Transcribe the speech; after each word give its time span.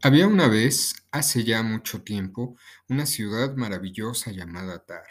Había 0.00 0.28
una 0.28 0.46
vez, 0.46 0.94
hace 1.10 1.42
ya 1.42 1.62
mucho 1.64 2.02
tiempo, 2.02 2.56
una 2.88 3.04
ciudad 3.04 3.56
maravillosa 3.56 4.30
llamada 4.30 4.84
Tar. 4.84 5.02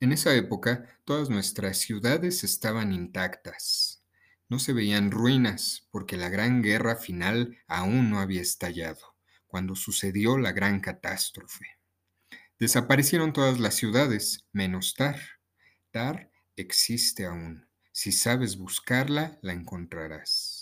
En 0.00 0.12
esa 0.12 0.34
época, 0.34 0.98
todas 1.04 1.30
nuestras 1.30 1.78
ciudades 1.78 2.42
estaban 2.42 2.92
intactas. 2.92 4.02
No 4.48 4.58
se 4.58 4.72
veían 4.72 5.12
ruinas, 5.12 5.86
porque 5.92 6.16
la 6.16 6.28
gran 6.28 6.60
guerra 6.60 6.96
final 6.96 7.56
aún 7.68 8.10
no 8.10 8.18
había 8.18 8.42
estallado, 8.42 9.14
cuando 9.46 9.76
sucedió 9.76 10.38
la 10.38 10.50
gran 10.50 10.80
catástrofe. 10.80 11.66
Desaparecieron 12.58 13.32
todas 13.32 13.60
las 13.60 13.76
ciudades, 13.76 14.46
menos 14.52 14.94
Tar. 14.94 15.20
Tar 15.92 16.32
existe 16.56 17.26
aún. 17.26 17.68
Si 17.92 18.10
sabes 18.10 18.56
buscarla, 18.56 19.38
la 19.40 19.52
encontrarás. 19.52 20.53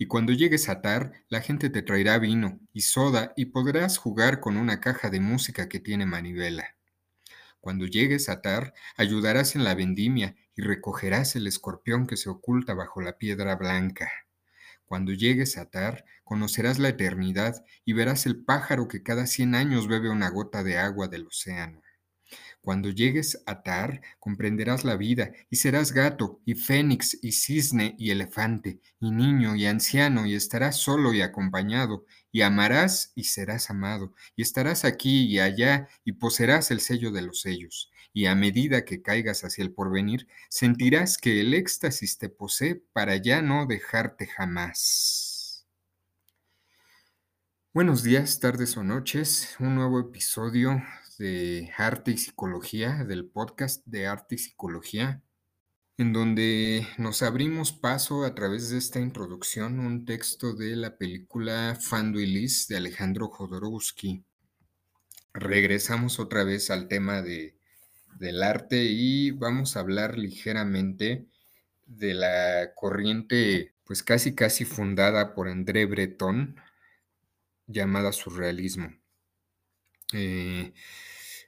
Y 0.00 0.06
cuando 0.06 0.32
llegues 0.32 0.68
a 0.68 0.80
Tar, 0.80 1.12
la 1.28 1.40
gente 1.40 1.70
te 1.70 1.82
traerá 1.82 2.20
vino 2.20 2.60
y 2.72 2.82
soda 2.82 3.32
y 3.36 3.46
podrás 3.46 3.98
jugar 3.98 4.38
con 4.38 4.56
una 4.56 4.80
caja 4.80 5.10
de 5.10 5.18
música 5.18 5.68
que 5.68 5.80
tiene 5.80 6.06
manivela. 6.06 6.76
Cuando 7.60 7.84
llegues 7.84 8.28
a 8.28 8.40
Tar, 8.40 8.74
ayudarás 8.96 9.56
en 9.56 9.64
la 9.64 9.74
vendimia 9.74 10.36
y 10.54 10.62
recogerás 10.62 11.34
el 11.34 11.48
escorpión 11.48 12.06
que 12.06 12.16
se 12.16 12.30
oculta 12.30 12.74
bajo 12.74 13.02
la 13.02 13.18
piedra 13.18 13.56
blanca. 13.56 14.08
Cuando 14.84 15.12
llegues 15.12 15.58
a 15.58 15.68
Tar, 15.68 16.04
conocerás 16.22 16.78
la 16.78 16.90
eternidad 16.90 17.64
y 17.84 17.92
verás 17.92 18.24
el 18.24 18.44
pájaro 18.44 18.86
que 18.86 19.02
cada 19.02 19.26
cien 19.26 19.56
años 19.56 19.88
bebe 19.88 20.10
una 20.10 20.30
gota 20.30 20.62
de 20.62 20.78
agua 20.78 21.08
del 21.08 21.26
océano. 21.26 21.82
Cuando 22.60 22.90
llegues 22.90 23.42
a 23.46 23.62
Tar, 23.62 24.02
comprenderás 24.18 24.84
la 24.84 24.96
vida 24.96 25.32
y 25.48 25.56
serás 25.56 25.92
gato 25.92 26.40
y 26.44 26.54
fénix 26.54 27.18
y 27.22 27.32
cisne 27.32 27.94
y 27.98 28.10
elefante 28.10 28.80
y 29.00 29.10
niño 29.10 29.56
y 29.56 29.66
anciano 29.66 30.26
y 30.26 30.34
estarás 30.34 30.76
solo 30.76 31.14
y 31.14 31.22
acompañado 31.22 32.04
y 32.30 32.42
amarás 32.42 33.12
y 33.14 33.24
serás 33.24 33.70
amado 33.70 34.14
y 34.36 34.42
estarás 34.42 34.84
aquí 34.84 35.26
y 35.26 35.38
allá 35.38 35.88
y 36.04 36.12
poseerás 36.12 36.70
el 36.70 36.80
sello 36.80 37.10
de 37.10 37.22
los 37.22 37.40
sellos 37.40 37.90
y 38.12 38.26
a 38.26 38.34
medida 38.34 38.84
que 38.84 39.02
caigas 39.02 39.44
hacia 39.44 39.62
el 39.62 39.72
porvenir 39.72 40.26
sentirás 40.48 41.18
que 41.18 41.40
el 41.40 41.54
éxtasis 41.54 42.18
te 42.18 42.28
posee 42.28 42.82
para 42.92 43.16
ya 43.16 43.42
no 43.42 43.66
dejarte 43.66 44.26
jamás. 44.26 45.66
Buenos 47.72 48.02
días, 48.02 48.40
tardes 48.40 48.76
o 48.76 48.82
noches, 48.82 49.54
un 49.60 49.76
nuevo 49.76 50.00
episodio 50.00 50.82
de 51.18 51.70
Arte 51.76 52.12
y 52.12 52.18
Psicología, 52.18 53.04
del 53.04 53.26
podcast 53.26 53.84
de 53.86 54.06
Arte 54.06 54.36
y 54.36 54.38
Psicología, 54.38 55.22
en 55.96 56.12
donde 56.12 56.86
nos 56.96 57.22
abrimos 57.22 57.72
paso 57.72 58.24
a 58.24 58.34
través 58.34 58.70
de 58.70 58.78
esta 58.78 59.00
introducción 59.00 59.80
un 59.80 60.04
texto 60.04 60.54
de 60.54 60.76
la 60.76 60.96
película 60.96 61.76
Fanduilis 61.80 62.68
de 62.68 62.76
Alejandro 62.76 63.28
Jodorowsky. 63.28 64.24
Regresamos 65.34 66.20
otra 66.20 66.44
vez 66.44 66.70
al 66.70 66.86
tema 66.86 67.20
de, 67.20 67.56
del 68.18 68.42
arte 68.44 68.84
y 68.84 69.32
vamos 69.32 69.76
a 69.76 69.80
hablar 69.80 70.16
ligeramente 70.16 71.26
de 71.86 72.14
la 72.14 72.74
corriente, 72.76 73.74
pues 73.84 74.04
casi 74.04 74.36
casi 74.36 74.64
fundada 74.64 75.34
por 75.34 75.48
André 75.48 75.86
Breton, 75.86 76.56
llamada 77.66 78.12
surrealismo. 78.12 78.92
Eh, 80.12 80.72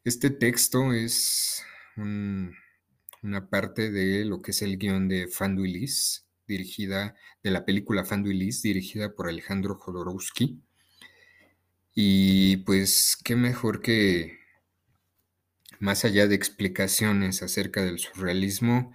este 0.05 0.31
texto 0.31 0.93
es 0.93 1.65
una 1.97 3.51
parte 3.51 3.91
de 3.91 4.25
lo 4.25 4.43
que 4.43 4.53
es 4.53 4.63
el 4.63 4.79
guion 4.79 5.09
de 5.09 5.29
Fanduilis, 5.29 6.27
dirigida, 6.47 7.15
de 7.43 7.51
la 7.51 7.65
película 7.65 8.05
Fanduilis, 8.05 8.63
dirigida 8.63 9.15
por 9.15 9.29
Alejandro 9.29 9.77
Jodorowsky. 9.77 10.63
Y 11.95 12.59
pues 12.59 13.17
qué 13.23 13.37
mejor 13.37 13.81
que, 13.81 14.39
más 15.79 16.05
allá 16.05 16.27
de 16.27 16.35
explicaciones 16.35 17.43
acerca 17.43 17.85
del 17.85 17.99
surrealismo, 17.99 18.93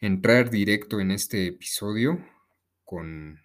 entrar 0.00 0.50
directo 0.50 1.00
en 1.00 1.10
este 1.10 1.46
episodio 1.48 2.24
con 2.84 3.40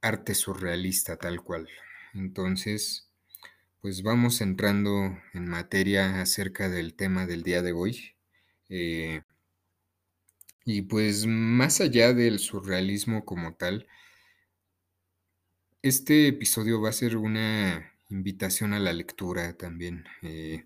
arte 0.00 0.34
surrealista 0.34 1.16
tal 1.16 1.42
cual. 1.42 1.68
Entonces, 2.14 3.03
pues 3.84 4.02
vamos 4.02 4.40
entrando 4.40 5.14
en 5.34 5.46
materia 5.46 6.22
acerca 6.22 6.70
del 6.70 6.94
tema 6.94 7.26
del 7.26 7.42
día 7.42 7.60
de 7.60 7.74
hoy. 7.74 8.16
Eh, 8.70 9.20
y 10.64 10.80
pues 10.80 11.26
más 11.26 11.82
allá 11.82 12.14
del 12.14 12.38
surrealismo 12.38 13.26
como 13.26 13.52
tal, 13.56 13.86
este 15.82 16.28
episodio 16.28 16.80
va 16.80 16.88
a 16.88 16.92
ser 16.92 17.18
una 17.18 17.92
invitación 18.08 18.72
a 18.72 18.78
la 18.78 18.94
lectura 18.94 19.52
también. 19.58 20.06
Eh, 20.22 20.64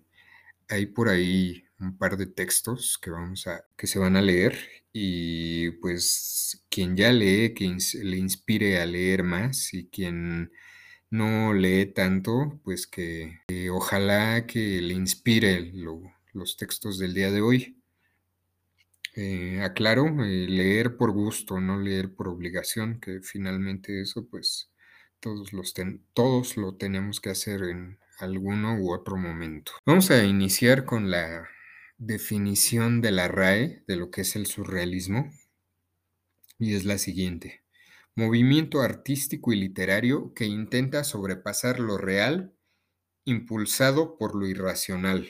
hay 0.69 0.85
por 0.85 1.09
ahí 1.09 1.65
un 1.77 1.97
par 1.97 2.15
de 2.15 2.25
textos 2.25 2.97
que 2.97 3.09
vamos 3.09 3.47
a 3.47 3.65
que 3.75 3.87
se 3.87 3.99
van 3.99 4.15
a 4.15 4.21
leer 4.21 4.57
y 4.93 5.71
pues 5.71 6.65
quien 6.69 6.95
ya 6.95 7.11
lee, 7.11 7.53
quien 7.53 7.79
le 8.01 8.15
inspire 8.15 8.79
a 8.79 8.85
leer 8.85 9.23
más 9.23 9.73
y 9.73 9.87
quien 9.87 10.53
no 11.09 11.53
lee 11.53 11.87
tanto, 11.87 12.59
pues 12.63 12.87
que, 12.87 13.39
ojalá 13.71 14.45
que 14.45 14.81
le 14.81 14.93
inspire 14.93 15.71
los 16.33 16.57
textos 16.57 16.99
del 16.99 17.13
día 17.13 17.31
de 17.31 17.41
hoy. 17.41 17.75
Eh, 19.15 19.61
aclaro, 19.63 20.05
eh, 20.23 20.47
leer 20.47 20.95
por 20.95 21.11
gusto, 21.11 21.59
no 21.59 21.79
leer 21.79 22.13
por 22.13 22.27
obligación, 22.27 22.99
que 22.99 23.21
finalmente 23.21 24.01
eso 24.01 24.27
pues 24.27 24.71
todos, 25.19 25.51
los 25.51 25.73
todos 26.13 26.57
lo 26.57 26.75
tenemos 26.75 27.19
que 27.19 27.31
hacer 27.31 27.63
en 27.63 27.97
alguno 28.19 28.77
u 28.79 28.93
otro 28.93 29.17
momento. 29.17 29.73
Vamos 29.85 30.11
a 30.11 30.23
iniciar 30.23 30.85
con 30.85 31.09
la 31.09 31.47
definición 31.97 33.01
de 33.01 33.11
la 33.11 33.27
RAE 33.27 33.83
de 33.87 33.95
lo 33.95 34.11
que 34.11 34.21
es 34.21 34.35
el 34.35 34.45
surrealismo 34.45 35.31
y 36.57 36.75
es 36.75 36.85
la 36.85 36.97
siguiente 36.97 37.58
movimiento 38.19 38.81
artístico 38.81 39.53
y 39.53 39.55
literario 39.55 40.33
que 40.33 40.45
intenta 40.45 41.05
sobrepasar 41.05 41.79
lo 41.79 41.97
real, 41.97 42.53
impulsado 43.23 44.17
por 44.17 44.35
lo 44.35 44.45
irracional, 44.45 45.29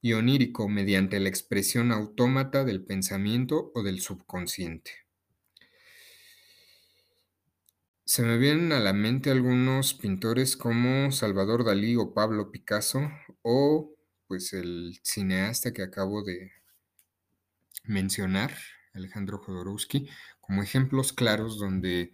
y 0.00 0.14
onírico 0.14 0.66
mediante 0.68 1.20
la 1.20 1.28
expresión 1.28 1.92
autómata 1.92 2.64
del 2.64 2.82
pensamiento 2.84 3.70
o 3.74 3.82
del 3.82 4.00
subconsciente. 4.00 4.92
Se 8.06 8.22
me 8.22 8.38
vienen 8.38 8.72
a 8.72 8.80
la 8.80 8.94
mente 8.94 9.30
algunos 9.30 9.92
pintores 9.92 10.56
como 10.56 11.12
Salvador 11.12 11.64
Dalí 11.64 11.96
o 11.96 12.14
Pablo 12.14 12.50
Picasso 12.50 13.10
o 13.42 13.94
pues 14.26 14.54
el 14.54 15.00
cineasta 15.02 15.72
que 15.72 15.82
acabo 15.82 16.22
de 16.22 16.50
mencionar, 17.84 18.54
Alejandro 18.94 19.38
Jodorowsky, 19.38 20.08
como 20.46 20.62
ejemplos 20.62 21.12
claros 21.12 21.58
donde 21.58 22.12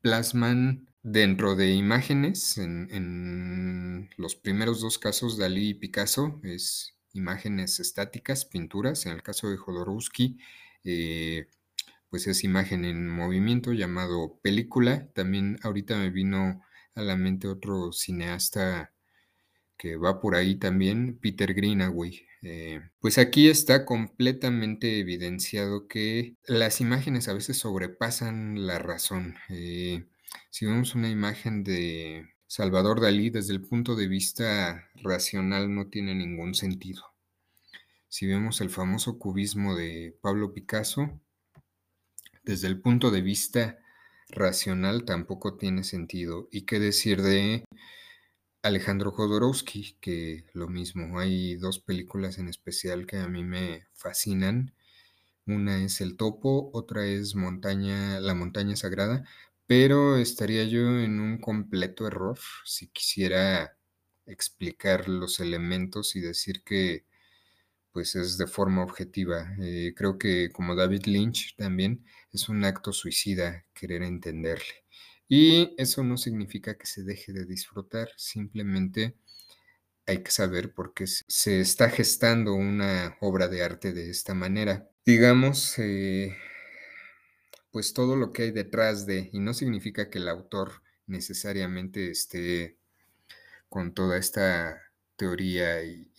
plasman 0.00 0.88
dentro 1.02 1.56
de 1.56 1.72
imágenes, 1.72 2.58
en, 2.58 4.10
los 4.16 4.36
primeros 4.36 4.80
dos 4.80 4.98
casos, 4.98 5.38
Dalí 5.38 5.70
y 5.70 5.74
Picasso, 5.74 6.40
es 6.42 6.96
imágenes 7.12 7.80
estáticas, 7.80 8.44
pinturas, 8.44 9.06
en 9.06 9.12
el 9.12 9.22
caso 9.22 9.48
de 9.48 9.56
Jodorowsky, 9.56 10.38
eh, 10.84 11.48
pues 12.10 12.26
es 12.26 12.44
imagen 12.44 12.84
en 12.84 13.08
movimiento 13.08 13.72
llamado 13.72 14.38
película. 14.42 15.08
También 15.14 15.58
ahorita 15.62 15.96
me 15.96 16.10
vino 16.10 16.62
a 16.94 17.02
la 17.02 17.16
mente 17.16 17.48
otro 17.48 17.92
cineasta 17.92 18.92
que 19.76 19.96
va 19.96 20.20
por 20.20 20.34
ahí 20.34 20.56
también, 20.56 21.18
Peter 21.20 21.54
Greenaway. 21.54 22.27
Eh, 22.42 22.80
pues 23.00 23.18
aquí 23.18 23.48
está 23.48 23.84
completamente 23.84 25.00
evidenciado 25.00 25.88
que 25.88 26.36
las 26.46 26.80
imágenes 26.80 27.28
a 27.28 27.34
veces 27.34 27.58
sobrepasan 27.58 28.66
la 28.66 28.78
razón. 28.78 29.36
Eh, 29.48 30.06
si 30.50 30.66
vemos 30.66 30.94
una 30.94 31.08
imagen 31.08 31.64
de 31.64 32.28
Salvador 32.46 33.00
Dalí 33.00 33.30
desde 33.30 33.52
el 33.52 33.62
punto 33.62 33.96
de 33.96 34.08
vista 34.08 34.88
racional 35.02 35.74
no 35.74 35.88
tiene 35.88 36.14
ningún 36.14 36.54
sentido. 36.54 37.02
Si 38.08 38.26
vemos 38.26 38.60
el 38.60 38.70
famoso 38.70 39.18
cubismo 39.18 39.76
de 39.76 40.16
Pablo 40.22 40.54
Picasso, 40.54 41.20
desde 42.42 42.68
el 42.68 42.80
punto 42.80 43.10
de 43.10 43.20
vista 43.20 43.78
racional 44.30 45.04
tampoco 45.04 45.56
tiene 45.56 45.84
sentido. 45.84 46.48
¿Y 46.50 46.62
qué 46.62 46.78
decir 46.78 47.20
de 47.20 47.64
Alejandro 48.62 49.10
Jodorowsky, 49.12 49.96
que 50.00 50.44
lo 50.52 50.68
mismo, 50.68 51.18
hay 51.18 51.56
dos 51.56 51.78
películas 51.80 52.38
en 52.38 52.48
especial 52.48 53.06
que 53.06 53.16
a 53.18 53.28
mí 53.28 53.44
me 53.44 53.86
fascinan. 53.94 54.74
Una 55.46 55.82
es 55.84 56.00
El 56.00 56.16
Topo, 56.16 56.70
otra 56.74 57.06
es 57.06 57.34
Montaña, 57.36 58.20
La 58.20 58.34
Montaña 58.34 58.76
Sagrada, 58.76 59.24
pero 59.66 60.16
estaría 60.18 60.64
yo 60.64 60.80
en 61.00 61.20
un 61.20 61.38
completo 61.40 62.06
error 62.06 62.38
si 62.64 62.88
quisiera 62.88 63.76
explicar 64.26 65.08
los 65.08 65.40
elementos 65.40 66.16
y 66.16 66.20
decir 66.20 66.62
que 66.64 67.06
pues 67.92 68.16
es 68.16 68.38
de 68.38 68.46
forma 68.46 68.82
objetiva. 68.84 69.54
Eh, 69.60 69.94
creo 69.96 70.18
que 70.18 70.50
como 70.52 70.74
David 70.76 71.06
Lynch 71.06 71.56
también 71.56 72.04
es 72.32 72.48
un 72.48 72.64
acto 72.64 72.92
suicida 72.92 73.66
querer 73.74 74.02
entenderle. 74.02 74.84
Y 75.28 75.74
eso 75.76 76.02
no 76.04 76.16
significa 76.16 76.76
que 76.78 76.86
se 76.86 77.02
deje 77.02 77.32
de 77.32 77.44
disfrutar, 77.44 78.08
simplemente 78.16 79.16
hay 80.06 80.22
que 80.22 80.30
saber 80.30 80.72
por 80.72 80.94
qué 80.94 81.06
se 81.06 81.60
está 81.60 81.90
gestando 81.90 82.54
una 82.54 83.16
obra 83.20 83.48
de 83.48 83.62
arte 83.62 83.92
de 83.92 84.10
esta 84.10 84.34
manera. 84.34 84.88
Digamos, 85.04 85.78
eh, 85.78 86.34
pues 87.70 87.92
todo 87.92 88.16
lo 88.16 88.32
que 88.32 88.42
hay 88.44 88.50
detrás 88.50 89.06
de, 89.06 89.30
y 89.32 89.40
no 89.40 89.54
significa 89.54 90.10
que 90.10 90.18
el 90.18 90.28
autor 90.28 90.82
necesariamente 91.06 92.10
esté 92.10 92.78
con 93.68 93.94
toda 93.94 94.18
esta 94.18 94.82
teoría 95.16 95.84
y, 95.84 96.10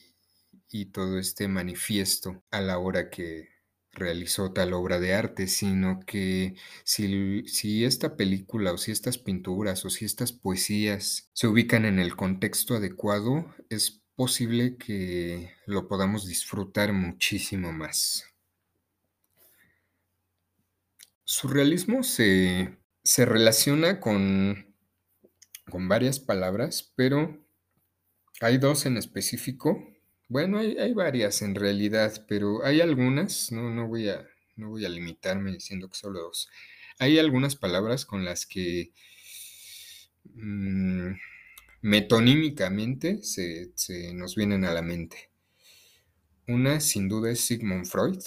y 0.72 0.88
todo 0.88 1.20
este 1.20 1.48
manifiesto 1.48 2.44
a 2.52 2.62
la 2.62 2.80
hora 2.80 3.10
que 3.10 3.50
realizó 3.92 4.54
tal 4.54 4.74
obra 4.74 5.00
de 5.00 5.14
arte, 5.14 5.48
sino 5.48 6.00
que 6.06 6.56
si, 6.84 7.44
si, 7.48 7.86
esta 7.86 8.16
película 8.16 8.72
o 8.74 8.78
si 8.78 8.92
estas 8.92 9.18
pinturas 9.18 9.86
o 9.86 9.90
si 9.90 10.06
estas 10.06 10.32
poesías 10.32 11.30
se 11.34 11.48
ubican 11.48 11.86
en 11.86 12.00
el 12.00 12.16
contexto 12.16 12.76
adecuado, 12.76 13.54
es 13.70 14.02
posible 14.16 14.78
que 14.78 15.54
lo 15.66 15.88
podamos 15.88 16.28
disfrutar 16.28 16.94
muchísimo 16.94 17.72
más. 17.72 18.26
Surrealismo 21.24 22.04
se, 22.04 22.78
se 23.04 23.26
relaciona 23.26 24.00
con, 24.00 24.76
con 25.70 25.88
varias 25.88 26.20
palabras, 26.20 26.92
pero 26.96 27.46
hay 28.42 28.58
dos 28.58 28.86
en 28.86 28.98
específico 28.98 29.84
bueno, 30.30 30.60
hay, 30.60 30.94
varias 30.94 31.42
en 31.42 31.56
realidad, 31.56 32.26
pero 32.28 32.64
hay 32.64 32.82
algunas, 32.82 33.52
no, 33.52 33.70
no, 33.72 33.88
voy 33.88 34.10
a, 34.10 34.28
no 34.56 34.70
voy 34.70 34.86
a 34.86 34.90
limitarme 34.90 35.52
diciendo 35.52 35.90
que 35.90 35.98
solo 35.98 36.20
dos. 36.22 36.50
Hay 37.00 37.18
algunas 37.18 37.56
palabras 37.56 38.06
con 38.06 38.24
las 38.26 38.46
que 38.46 38.94
mm, 40.36 41.14
metonímicamente 41.82 43.24
se, 43.24 43.72
se 43.76 44.14
nos 44.14 44.36
vienen 44.36 44.66
a 44.66 44.74
la 44.74 44.84
mente. 44.84 45.32
Una 46.48 46.80
sin 46.80 47.10
duda 47.10 47.32
es 47.32 47.42
Sigmund 47.42 47.86
Freud, 47.88 48.20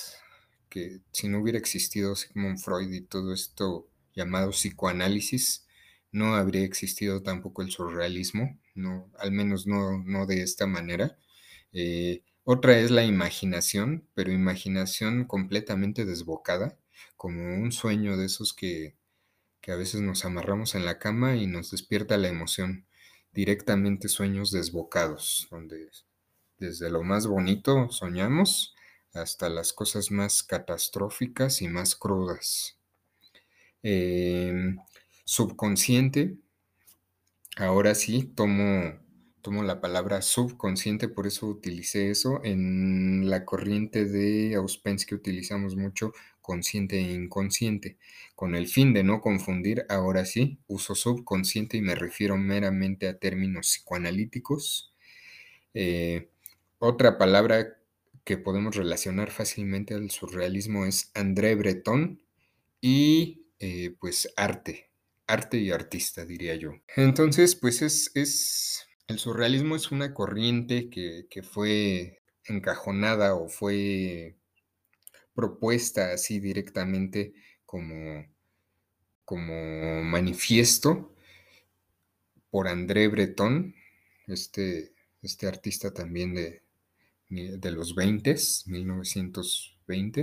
que 0.68 1.00
si 1.12 1.28
no 1.28 1.40
hubiera 1.40 1.58
existido 1.58 2.16
Sigmund 2.16 2.58
Freud 2.58 2.92
y 2.92 3.02
todo 3.02 3.32
esto 3.32 3.88
llamado 4.14 4.50
psicoanálisis, 4.50 5.66
no 6.10 6.34
habría 6.34 6.64
existido 6.64 7.22
tampoco 7.22 7.62
el 7.62 7.70
surrealismo, 7.70 8.58
no, 8.74 9.10
al 9.18 9.32
menos 9.32 9.66
no, 9.66 10.02
no 10.04 10.26
de 10.26 10.42
esta 10.42 10.66
manera. 10.66 11.16
Eh, 11.72 12.22
otra 12.44 12.78
es 12.78 12.90
la 12.90 13.04
imaginación, 13.04 14.08
pero 14.14 14.32
imaginación 14.32 15.24
completamente 15.26 16.04
desbocada, 16.04 16.76
como 17.16 17.54
un 17.54 17.72
sueño 17.72 18.16
de 18.16 18.26
esos 18.26 18.52
que, 18.52 18.96
a 19.68 19.76
veces 19.76 20.00
nos 20.00 20.24
amarramos 20.24 20.74
en 20.74 20.84
la 20.84 20.98
cama 20.98 21.36
y 21.36 21.46
nos 21.46 21.70
despierta 21.70 22.16
la 22.16 22.28
emoción. 22.28 22.86
Directamente 23.32 24.08
sueños 24.08 24.50
desbocados, 24.50 25.46
donde 25.50 25.88
desde 26.58 26.90
lo 26.90 27.02
más 27.02 27.26
bonito 27.26 27.90
soñamos 27.90 28.74
hasta 29.14 29.48
las 29.48 29.72
cosas 29.72 30.10
más 30.10 30.42
catastróficas 30.42 31.62
y 31.62 31.68
más 31.68 31.94
crudas. 31.96 32.76
Em, 33.82 34.78
subconsciente, 35.24 36.36
ahora 37.56 37.94
sí 37.94 38.24
tomo 38.24 38.98
tomo 39.42 39.62
la 39.62 39.80
palabra 39.80 40.22
subconsciente, 40.22 41.08
por 41.08 41.26
eso 41.26 41.46
utilicé 41.48 42.10
eso. 42.10 42.40
En 42.44 43.28
la 43.28 43.44
corriente 43.44 44.04
de 44.04 44.54
Auspensky 44.54 45.14
utilizamos 45.14 45.76
mucho 45.76 46.12
consciente 46.40 46.98
e 46.98 47.12
inconsciente, 47.12 47.98
con 48.34 48.54
el 48.54 48.68
fin 48.68 48.92
de 48.94 49.02
no 49.02 49.20
confundir, 49.20 49.84
ahora 49.88 50.24
sí, 50.24 50.58
uso 50.66 50.94
subconsciente 50.94 51.76
y 51.76 51.82
me 51.82 51.94
refiero 51.94 52.36
meramente 52.36 53.08
a 53.08 53.18
términos 53.18 53.66
psicoanalíticos. 53.68 54.94
Eh, 55.74 56.30
otra 56.78 57.18
palabra 57.18 57.78
que 58.24 58.38
podemos 58.38 58.76
relacionar 58.76 59.30
fácilmente 59.30 59.94
al 59.94 60.10
surrealismo 60.10 60.84
es 60.86 61.10
André 61.14 61.54
Breton 61.54 62.22
y 62.80 63.46
eh, 63.58 63.94
pues 64.00 64.32
arte, 64.36 64.90
arte 65.26 65.58
y 65.58 65.70
artista, 65.70 66.24
diría 66.24 66.54
yo. 66.56 66.72
Entonces, 66.96 67.54
pues 67.54 67.82
es, 67.82 68.10
es 68.14 68.86
el 69.08 69.18
surrealismo 69.18 69.76
es 69.76 69.90
una 69.90 70.14
corriente 70.14 70.88
que, 70.88 71.42
fue 71.42 72.22
encajonada 72.44 73.34
o 73.34 73.48
fue 73.48 74.36
propuesta 75.34 76.12
así 76.12 76.40
directamente 76.40 77.34
como, 77.64 78.26
como 79.24 80.02
manifiesto 80.02 81.14
por 82.50 82.68
André 82.68 83.08
Breton, 83.08 83.74
este, 84.26 84.92
este 85.22 85.46
artista 85.46 85.92
también 85.92 86.34
de, 86.34 86.62
de 87.28 87.70
los 87.70 87.94
20, 87.94 88.36
1920. 88.66 90.22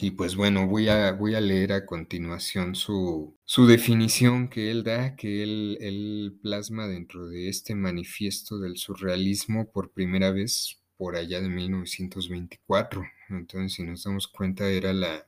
Y 0.00 0.12
pues 0.12 0.34
bueno, 0.34 0.66
voy 0.66 0.88
a, 0.88 1.12
voy 1.12 1.34
a 1.34 1.40
leer 1.40 1.72
a 1.72 1.86
continuación 1.86 2.74
su, 2.74 3.36
definición 3.66 4.48
que 4.48 4.70
él 4.70 4.84
da, 4.84 5.16
que 5.16 5.42
él, 5.42 5.76
él, 5.80 6.38
plasma 6.40 6.86
dentro 6.86 7.26
de 7.26 7.48
este 7.48 7.74
manifiesto 7.74 8.60
del 8.60 8.76
surrealismo 8.76 9.72
por 9.72 9.90
primera 9.90 10.30
vez 10.30 10.80
por 10.96 11.16
allá 11.16 11.40
de 11.40 11.48
1924. 11.48 13.02
Entonces, 13.30 13.72
si 13.72 13.82
nos 13.82 14.04
damos 14.04 14.28
cuenta, 14.28 14.68
era 14.68 14.92
la, 14.92 15.26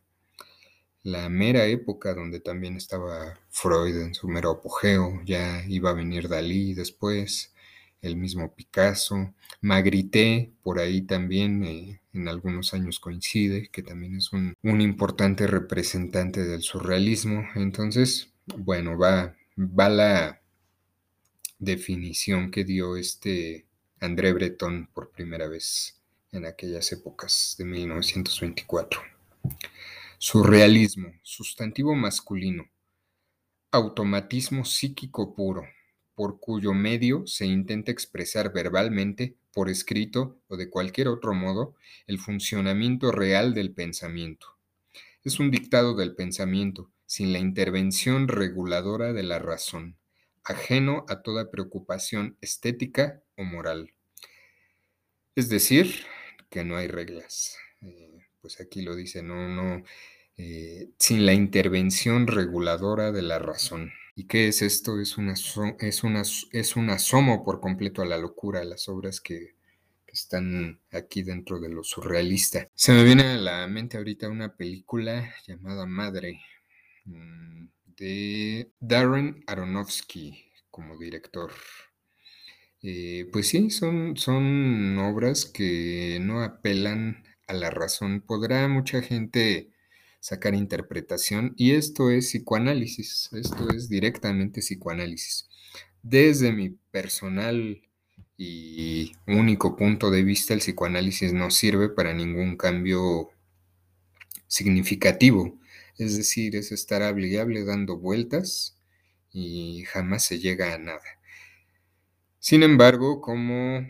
la 1.03 1.29
mera 1.29 1.67
época 1.67 2.15
donde 2.15 2.39
también 2.39 2.77
estaba 2.77 3.41
Freud 3.51 3.97
en 4.01 4.15
su 4.15 4.29
mero 4.29 4.53
apogeo, 4.53 5.21
ya 5.25 5.65
iba 5.67 5.91
a 5.91 5.95
venir 5.95 6.29
Dalí 6.29 6.75
después, 6.75 7.53
el 8.03 8.17
mismo 8.17 8.53
Picasso, 8.55 9.33
Magritte, 9.61 10.53
por 10.63 10.81
ahí 10.81 11.03
también 11.03 11.65
eh, 11.65 12.01
en 12.13 12.29
algunos 12.29 12.75
años 12.75 12.99
coincide, 12.99 13.69
que 13.71 13.83
también 13.83 14.17
es 14.17 14.33
un, 14.33 14.55
importante 14.63 15.47
representante 15.47 16.45
del 16.45 16.63
surrealismo. 16.63 17.47
Entonces, 17.55 18.33
bueno, 18.47 18.99
va, 18.99 19.35
va 19.57 19.89
la 19.89 20.43
definición 21.59 22.51
que 22.51 22.65
dio 22.65 22.97
este 22.97 23.67
André 24.01 24.33
Breton 24.33 24.89
por 24.93 25.11
primera 25.13 25.47
vez 25.47 25.97
en 26.33 26.45
aquellas 26.45 26.91
épocas 26.91 27.55
de 27.57 27.65
1924. 27.65 29.01
Surrealismo, 30.19 31.13
sustantivo 31.23 31.95
masculino, 31.95 32.69
automatismo 33.71 34.65
psíquico 34.65 35.35
puro, 35.35 35.65
por 36.15 36.41
cuyo 36.41 36.73
medio 36.75 37.27
se 37.27 37.47
intenta 37.47 37.91
expresar 37.91 38.53
verbalmente, 38.53 39.37
por 39.53 39.69
escrito 39.69 40.39
o 40.49 40.57
de 40.57 40.71
cualquier 40.71 41.09
otro 41.09 41.35
modo, 41.35 41.75
el 42.07 42.19
funcionamiento 42.19 43.13
real 43.13 43.55
del 43.55 43.73
pensamiento. 43.73 44.47
Es 45.25 45.39
un 45.39 45.51
dictado 45.51 45.95
del 45.95 46.15
pensamiento, 46.15 46.91
sin 47.07 47.33
la 47.33 47.39
intervención 47.39 48.29
reguladora 48.29 49.13
de 49.13 49.23
la 49.23 49.39
razón, 49.39 49.97
ajeno 50.45 51.05
a 51.09 51.23
toda 51.23 51.51
preocupación 51.51 52.37
estética 52.41 53.23
o 53.37 53.45
moral. 53.45 53.93
Es 55.35 55.49
decir, 55.49 56.07
que 56.51 56.65
no 56.65 56.77
hay 56.77 56.89
reglas. 56.89 57.57
Eh, 57.81 58.19
pues 58.41 58.61
aquí 58.61 58.83
lo 58.83 58.95
dice, 58.95 59.23
no, 59.23 59.49
no, 59.49 59.85
eh, 60.37 60.91
sin 60.99 61.25
la 61.25 61.33
intervención 61.33 62.27
reguladora 62.27 63.13
de 63.13 63.23
la 63.23 63.39
razón. 63.39 63.93
¿Y 64.15 64.27
qué 64.27 64.49
es 64.49 64.63
esto? 64.63 65.01
Es, 65.01 65.17
es, 65.81 66.05
es 66.53 66.77
un 66.77 66.91
asomo 66.91 67.45
por 67.45 67.61
completo 67.61 68.03
a 68.03 68.07
la 68.07 68.19
locura, 68.19 68.61
a 68.61 68.65
las 68.65 68.89
obras 68.89 69.21
que, 69.21 69.55
están 70.13 70.79
aquí 70.93 71.23
dentro 71.23 71.59
de 71.59 71.71
lo 71.71 71.83
surrealista. 71.83 72.69
Se 72.75 72.93
me 72.93 73.03
viene 73.03 73.23
a 73.25 73.37
la 73.37 73.67
mente 73.67 73.97
ahorita 73.97 74.29
una 74.29 74.55
película 74.55 75.35
llamada 75.47 75.87
Madre 75.87 76.41
mm, 77.07 77.67
de 77.97 78.71
Darren 78.79 79.43
Aronofsky 79.47 80.53
como 80.71 80.99
director. 80.99 81.53
Eh, 82.83 83.29
pues 83.33 83.49
sí, 83.49 83.71
son, 83.71 84.17
son 84.17 84.99
obras 84.99 85.47
que 85.47 86.19
no 86.21 86.43
apelan 86.43 87.25
a 87.47 87.55
la 87.55 87.71
razón. 87.71 88.21
Podrá 88.21 88.69
mucha 88.69 89.03
gente 89.03 89.71
sacar 90.23 90.55
interpretación 90.55 91.53
y 91.57 91.73
esto 91.73 92.09
es 92.09 92.27
psicoanálisis, 92.27 93.29
esto 93.33 93.69
es 93.71 93.89
directamente 93.89 94.61
psicoanálisis. 94.61 95.49
Desde 96.01 96.53
mi 96.53 96.71
personal 96.93 97.83
y 98.37 99.13
único 99.27 99.75
punto 99.75 100.13
de 100.13 100.23
vista, 100.23 100.55
el 100.55 100.61
psicoanálisis 100.61 101.33
no 101.33 101.51
sirve 101.51 101.89
para 101.89 102.15
ningún 102.15 102.57
cambio 102.57 103.31
significativo, 104.47 105.59
es 105.99 106.17
decir, 106.17 106.55
es 106.55 106.71
estar 106.71 107.03
hable 107.03 107.65
dando 107.65 107.99
vueltas 107.99 108.79
y 109.33 109.83
jamás 109.89 110.25
se 110.25 110.39
llega 110.39 110.73
a 110.73 110.79
nada. 110.79 111.03
Sin 112.39 112.63
embargo, 112.63 113.21
como 113.21 113.85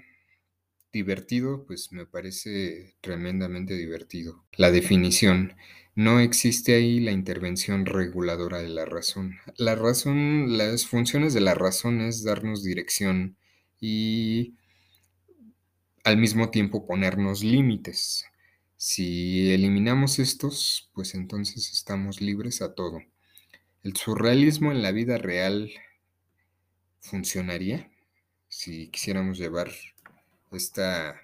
divertido, 0.92 1.64
pues 1.66 1.92
me 1.92 2.06
parece 2.06 2.96
tremendamente 3.00 3.74
divertido. 3.74 4.44
La 4.56 4.70
definición. 4.70 5.54
No 5.94 6.20
existe 6.20 6.74
ahí 6.74 7.00
la 7.00 7.12
intervención 7.12 7.84
reguladora 7.84 8.58
de 8.58 8.68
la 8.68 8.84
razón. 8.84 9.38
La 9.56 9.74
razón, 9.74 10.56
las 10.56 10.86
funciones 10.86 11.34
de 11.34 11.40
la 11.42 11.54
razón 11.54 12.00
es 12.00 12.24
darnos 12.24 12.62
dirección 12.62 13.36
y 13.80 14.54
al 16.04 16.16
mismo 16.16 16.50
tiempo 16.50 16.86
ponernos 16.86 17.42
límites. 17.42 18.24
Si 18.76 19.52
eliminamos 19.52 20.18
estos, 20.18 20.90
pues 20.94 21.14
entonces 21.14 21.70
estamos 21.72 22.20
libres 22.20 22.62
a 22.62 22.74
todo. 22.74 23.00
¿El 23.82 23.96
surrealismo 23.96 24.72
en 24.72 24.82
la 24.82 24.92
vida 24.92 25.18
real 25.18 25.70
funcionaría? 27.00 27.90
Si 28.48 28.88
quisiéramos 28.88 29.38
llevar 29.38 29.70
esta, 30.56 31.20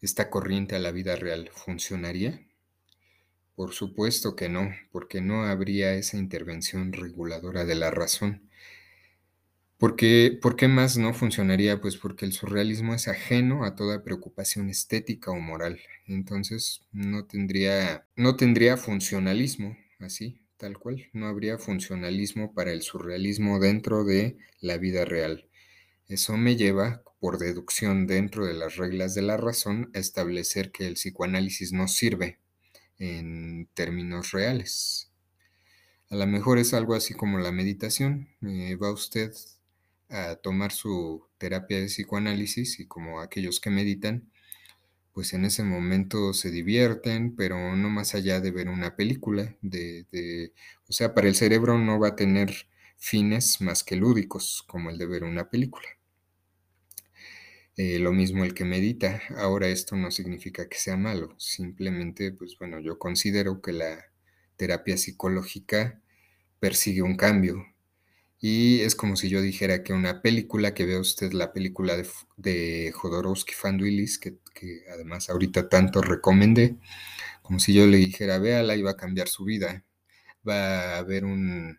esta 0.00 0.30
corriente 0.30 0.76
a 0.76 0.78
la 0.78 0.90
vida 0.90 1.16
real, 1.16 1.50
¿funcionaría? 1.54 2.46
Por 3.54 3.72
supuesto 3.74 4.34
que 4.34 4.48
no, 4.48 4.72
porque 4.90 5.20
no 5.20 5.44
habría 5.44 5.94
esa 5.94 6.16
intervención 6.16 6.92
reguladora 6.92 7.64
de 7.64 7.74
la 7.76 7.90
razón. 7.90 8.50
¿Por 9.78 9.96
qué, 9.96 10.38
¿Por 10.40 10.56
qué, 10.56 10.68
más 10.68 10.96
no 10.96 11.12
funcionaría? 11.14 11.80
Pues 11.80 11.96
porque 11.96 12.24
el 12.24 12.32
surrealismo 12.32 12.94
es 12.94 13.08
ajeno 13.08 13.64
a 13.64 13.74
toda 13.74 14.04
preocupación 14.04 14.70
estética 14.70 15.30
o 15.30 15.40
moral. 15.40 15.80
Entonces 16.06 16.82
no 16.92 17.26
tendría, 17.26 18.06
no 18.14 18.36
tendría 18.36 18.76
funcionalismo, 18.76 19.76
así, 19.98 20.40
tal 20.56 20.78
cual. 20.78 21.08
No 21.12 21.26
habría 21.28 21.58
funcionalismo 21.58 22.54
para 22.54 22.72
el 22.72 22.82
surrealismo 22.82 23.58
dentro 23.58 24.04
de 24.04 24.38
la 24.60 24.78
vida 24.78 25.04
real. 25.04 25.49
Eso 26.10 26.36
me 26.36 26.56
lleva, 26.56 27.04
por 27.20 27.38
deducción 27.38 28.08
dentro 28.08 28.44
de 28.44 28.54
las 28.54 28.74
reglas 28.74 29.14
de 29.14 29.22
la 29.22 29.36
razón, 29.36 29.92
a 29.94 30.00
establecer 30.00 30.72
que 30.72 30.88
el 30.88 30.94
psicoanálisis 30.94 31.72
no 31.72 31.86
sirve 31.86 32.40
en 32.98 33.68
términos 33.74 34.32
reales. 34.32 35.12
A 36.08 36.16
lo 36.16 36.26
mejor 36.26 36.58
es 36.58 36.74
algo 36.74 36.96
así 36.96 37.14
como 37.14 37.38
la 37.38 37.52
meditación. 37.52 38.28
Eh, 38.42 38.74
va 38.74 38.90
usted 38.90 39.32
a 40.08 40.34
tomar 40.34 40.72
su 40.72 41.28
terapia 41.38 41.78
de 41.78 41.86
psicoanálisis 41.86 42.80
y 42.80 42.86
como 42.86 43.20
aquellos 43.20 43.60
que 43.60 43.70
meditan, 43.70 44.32
pues 45.12 45.32
en 45.32 45.44
ese 45.44 45.62
momento 45.62 46.34
se 46.34 46.50
divierten, 46.50 47.36
pero 47.36 47.76
no 47.76 47.88
más 47.88 48.16
allá 48.16 48.40
de 48.40 48.50
ver 48.50 48.68
una 48.68 48.96
película. 48.96 49.56
De, 49.62 50.52
o 50.88 50.92
sea, 50.92 51.14
para 51.14 51.28
el 51.28 51.36
cerebro 51.36 51.78
no 51.78 52.00
va 52.00 52.08
a 52.08 52.16
tener 52.16 52.66
fines 52.98 53.60
más 53.60 53.84
que 53.84 53.94
lúdicos, 53.94 54.64
como 54.66 54.90
el 54.90 54.98
de 54.98 55.06
ver 55.06 55.22
una 55.22 55.50
película. 55.50 55.86
Eh, 57.76 57.98
lo 57.98 58.12
mismo 58.12 58.44
el 58.44 58.54
que 58.54 58.64
medita. 58.64 59.22
Ahora 59.36 59.68
esto 59.68 59.96
no 59.96 60.10
significa 60.10 60.68
que 60.68 60.78
sea 60.78 60.96
malo, 60.96 61.34
simplemente, 61.38 62.32
pues 62.32 62.56
bueno, 62.58 62.80
yo 62.80 62.98
considero 62.98 63.60
que 63.62 63.72
la 63.72 64.06
terapia 64.56 64.96
psicológica 64.96 66.00
persigue 66.60 67.02
un 67.02 67.16
cambio, 67.16 67.64
y 68.40 68.80
es 68.80 68.94
como 68.94 69.16
si 69.16 69.28
yo 69.28 69.42
dijera 69.42 69.82
que 69.82 69.92
una 69.92 70.22
película, 70.22 70.72
que 70.74 70.86
vea 70.86 70.98
usted 70.98 71.32
la 71.32 71.52
película 71.52 71.96
de, 71.96 72.08
de 72.38 72.90
Jodorowsky 72.92 73.52
Fanduilis, 73.54 74.18
que, 74.18 74.38
que 74.54 74.82
además 74.92 75.28
ahorita 75.28 75.68
tanto 75.68 76.00
recomendé, 76.00 76.76
como 77.42 77.60
si 77.60 77.74
yo 77.74 77.86
le 77.86 77.98
dijera, 77.98 78.38
véala 78.38 78.76
y 78.76 78.82
va 78.82 78.92
a 78.92 78.96
cambiar 78.96 79.28
su 79.28 79.44
vida. 79.44 79.84
Va 80.48 80.96
a 80.96 80.98
haber 80.98 81.24
un, 81.26 81.78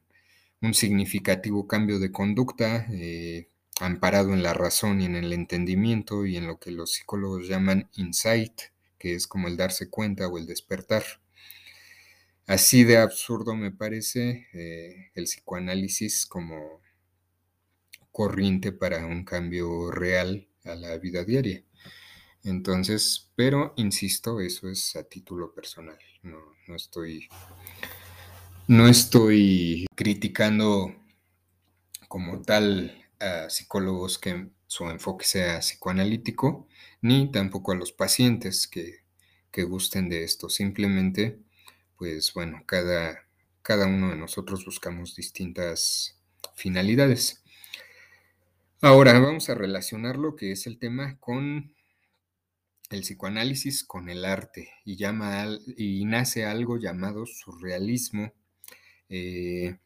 significativo 0.73 1.67
cambio 1.67 1.99
de 1.99 2.11
conducta 2.11 2.87
eh, 2.91 3.49
amparado 3.81 4.33
en 4.33 4.43
la 4.43 4.53
razón 4.53 5.01
y 5.01 5.05
en 5.05 5.15
el 5.15 5.33
entendimiento 5.33 6.25
y 6.25 6.37
en 6.37 6.47
lo 6.47 6.59
que 6.59 6.71
los 6.71 6.93
psicólogos 6.93 7.47
llaman 7.47 7.89
insight, 7.95 8.61
que 8.99 9.15
es 9.15 9.27
como 9.27 9.47
el 9.47 9.57
darse 9.57 9.89
cuenta 9.89 10.27
o 10.27 10.37
el 10.37 10.45
despertar. 10.45 11.03
Así 12.45 12.83
de 12.83 12.97
absurdo 12.97 13.55
me 13.55 13.71
parece 13.71 14.47
eh, 14.53 15.11
el 15.15 15.23
psicoanálisis 15.23 16.25
como 16.27 16.81
corriente 18.11 18.71
para 18.71 19.05
un 19.05 19.23
cambio 19.23 19.89
real 19.89 20.47
a 20.65 20.75
la 20.75 20.97
vida 20.97 21.23
diaria. 21.23 21.63
Entonces, 22.43 23.29
pero 23.35 23.73
insisto, 23.77 24.41
eso 24.41 24.69
es 24.69 24.95
a 24.95 25.03
título 25.03 25.53
personal. 25.53 25.97
No, 26.21 26.39
no 26.67 26.75
estoy. 26.75 27.27
No 28.67 28.87
estoy 28.87 29.87
criticando 29.95 30.95
como 32.07 32.41
tal 32.41 33.00
a 33.21 33.49
psicólogos 33.49 34.17
que 34.17 34.49
su 34.67 34.89
enfoque 34.89 35.25
sea 35.25 35.59
psicoanalítico, 35.59 36.67
ni 37.01 37.31
tampoco 37.31 37.71
a 37.71 37.75
los 37.75 37.91
pacientes 37.91 38.67
que, 38.67 39.03
que 39.51 39.63
gusten 39.63 40.09
de 40.09 40.23
esto. 40.23 40.49
Simplemente 40.49 41.39
pues 42.01 42.33
bueno, 42.33 42.63
cada, 42.65 43.27
cada 43.61 43.85
uno 43.85 44.09
de 44.09 44.15
nosotros 44.15 44.65
buscamos 44.65 45.15
distintas 45.15 46.19
finalidades. 46.55 47.43
Ahora 48.81 49.19
vamos 49.19 49.49
a 49.49 49.53
relacionar 49.53 50.17
lo 50.17 50.35
que 50.35 50.51
es 50.51 50.65
el 50.65 50.79
tema 50.79 51.19
con 51.19 51.75
el 52.89 53.01
psicoanálisis, 53.01 53.83
con 53.83 54.09
el 54.09 54.25
arte, 54.25 54.71
y, 54.83 54.95
llama 54.95 55.45
y 55.77 56.05
nace 56.05 56.43
algo 56.43 56.79
llamado 56.79 57.27
surrealismo. 57.27 58.33
Eh, 59.07 59.77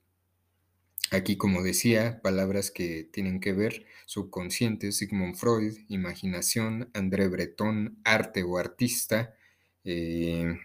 aquí, 1.11 1.37
como 1.37 1.63
decía, 1.63 2.21
palabras 2.21 2.71
que 2.71 3.03
tienen 3.11 3.39
que 3.39 3.53
ver, 3.53 3.85
subconsciente, 4.05 4.91
Sigmund 4.91 5.35
Freud, 5.35 5.77
imaginación, 5.89 6.89
André 6.93 7.27
Breton, 7.27 7.99
arte 8.03 8.43
o 8.43 8.57
artista, 8.57 9.35
eh, 9.83 10.57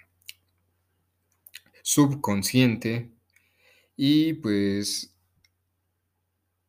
subconsciente 1.83 3.11
y 3.97 4.35
pues 4.35 5.15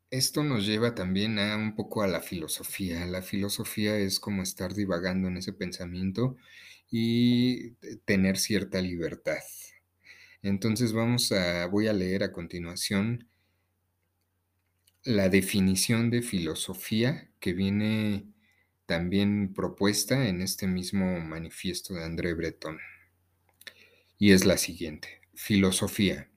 esto 0.10 0.44
nos 0.44 0.66
lleva 0.66 0.94
también 0.94 1.40
a 1.40 1.56
un 1.56 1.75
poco 1.75 2.01
a 2.01 2.08
la 2.08 2.22
filosofía. 2.22 3.06
La 3.06 3.22
filosofía 3.22 3.98
es 3.98 4.20
como 4.20 4.44
estar 4.44 4.74
divagando 4.74 5.30
en 5.30 5.38
ese 5.38 5.54
pensamiento 5.54 6.36
y 6.90 7.72
tener 8.06 8.38
cierta 8.38 8.82
libertad. 8.82 9.40
Entonces 10.42 10.92
vamos 10.92 11.32
a 11.32 11.68
voy 11.68 11.88
a 11.88 11.94
leer 11.94 12.24
a 12.24 12.34
continuación 12.34 13.30
la 15.03 15.29
definición 15.29 16.10
de 16.12 16.22
filosofía 16.22 17.31
que 17.39 17.53
viene 17.53 18.27
también 18.86 19.53
propuesta 19.53 20.27
en 20.27 20.41
este 20.41 20.67
mismo 20.67 21.20
manifiesto 21.20 21.93
de 21.93 22.03
André 22.03 22.34
Breton 22.34 22.77
y 24.20 24.34
es 24.34 24.46
la 24.46 24.58
siguiente. 24.58 25.22
Filosofía. 25.34 26.29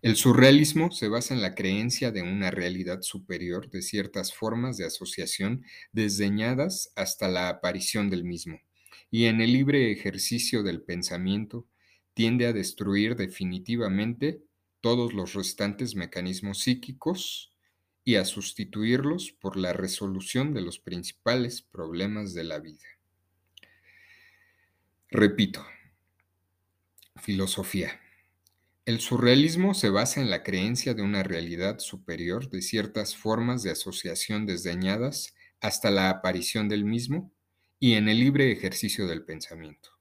El 0.00 0.14
surrealismo 0.14 0.92
se 0.92 1.08
basa 1.08 1.34
en 1.34 1.42
la 1.42 1.56
creencia 1.56 2.12
de 2.12 2.22
una 2.22 2.52
realidad 2.52 3.02
superior 3.02 3.68
de 3.68 3.82
ciertas 3.82 4.32
formas 4.32 4.76
de 4.76 4.86
asociación 4.86 5.64
desdeñadas 5.90 6.92
hasta 6.94 7.26
la 7.26 7.48
aparición 7.48 8.08
del 8.08 8.22
mismo, 8.22 8.60
y 9.10 9.24
en 9.24 9.40
el 9.40 9.52
libre 9.52 9.90
ejercicio 9.90 10.62
del 10.62 10.82
pensamiento 10.82 11.66
tiende 12.14 12.46
a 12.46 12.52
destruir 12.52 13.16
definitivamente 13.16 14.40
todos 14.80 15.12
los 15.12 15.34
restantes 15.34 15.94
mecanismos 15.94 16.60
psíquicos 16.60 17.52
y 18.04 18.16
a 18.16 18.24
sustituirlos 18.24 19.32
por 19.32 19.56
la 19.56 19.72
resolución 19.72 20.54
de 20.54 20.62
los 20.62 20.78
principales 20.78 21.62
problemas 21.62 22.34
de 22.34 22.44
la 22.44 22.58
vida. 22.58 22.86
Repito, 25.10 25.64
Filosofía. 27.20 28.00
El 28.86 29.00
surrealismo 29.00 29.74
se 29.74 29.90
basa 29.90 30.20
en 30.20 30.30
la 30.30 30.42
creencia 30.42 30.94
de 30.94 31.02
una 31.02 31.22
realidad 31.22 31.78
superior 31.78 32.48
de 32.48 32.62
ciertas 32.62 33.16
formas 33.16 33.62
de 33.62 33.70
asociación 33.70 34.46
desdeñadas 34.46 35.34
hasta 35.60 35.90
la 35.90 36.08
aparición 36.08 36.68
del 36.68 36.84
mismo 36.84 37.32
y 37.78 37.94
en 37.94 38.08
el 38.08 38.20
libre 38.20 38.50
ejercicio 38.50 39.06
del 39.06 39.24
pensamiento. 39.24 39.97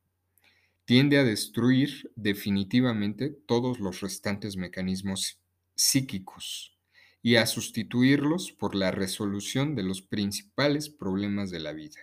Tiende 0.88 1.18
a 1.18 1.26
destruir 1.26 2.14
definitivamente 2.16 3.30
todos 3.30 3.82
los 3.82 4.00
restantes 4.00 4.56
mecanismos 4.56 5.38
psíquicos 5.76 6.78
y 7.22 7.36
a 7.36 7.46
sustituirlos 7.46 8.54
por 8.54 8.74
la 8.74 8.92
resolución 8.92 9.76
de 9.76 9.84
los 9.84 10.02
principales 10.02 10.88
problemas 10.88 11.52
de 11.52 11.60
la 11.60 11.74
vida. 11.74 12.00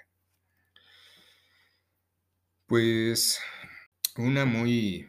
Pues 2.66 3.40
una 4.18 4.44
muy 4.44 5.08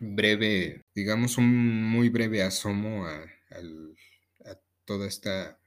breve, 0.00 0.86
digamos 0.94 1.36
un 1.36 1.84
muy 1.84 2.08
breve 2.08 2.42
asomo 2.42 3.06
a, 3.06 3.26
toda 4.86 5.06
esta 5.06 5.58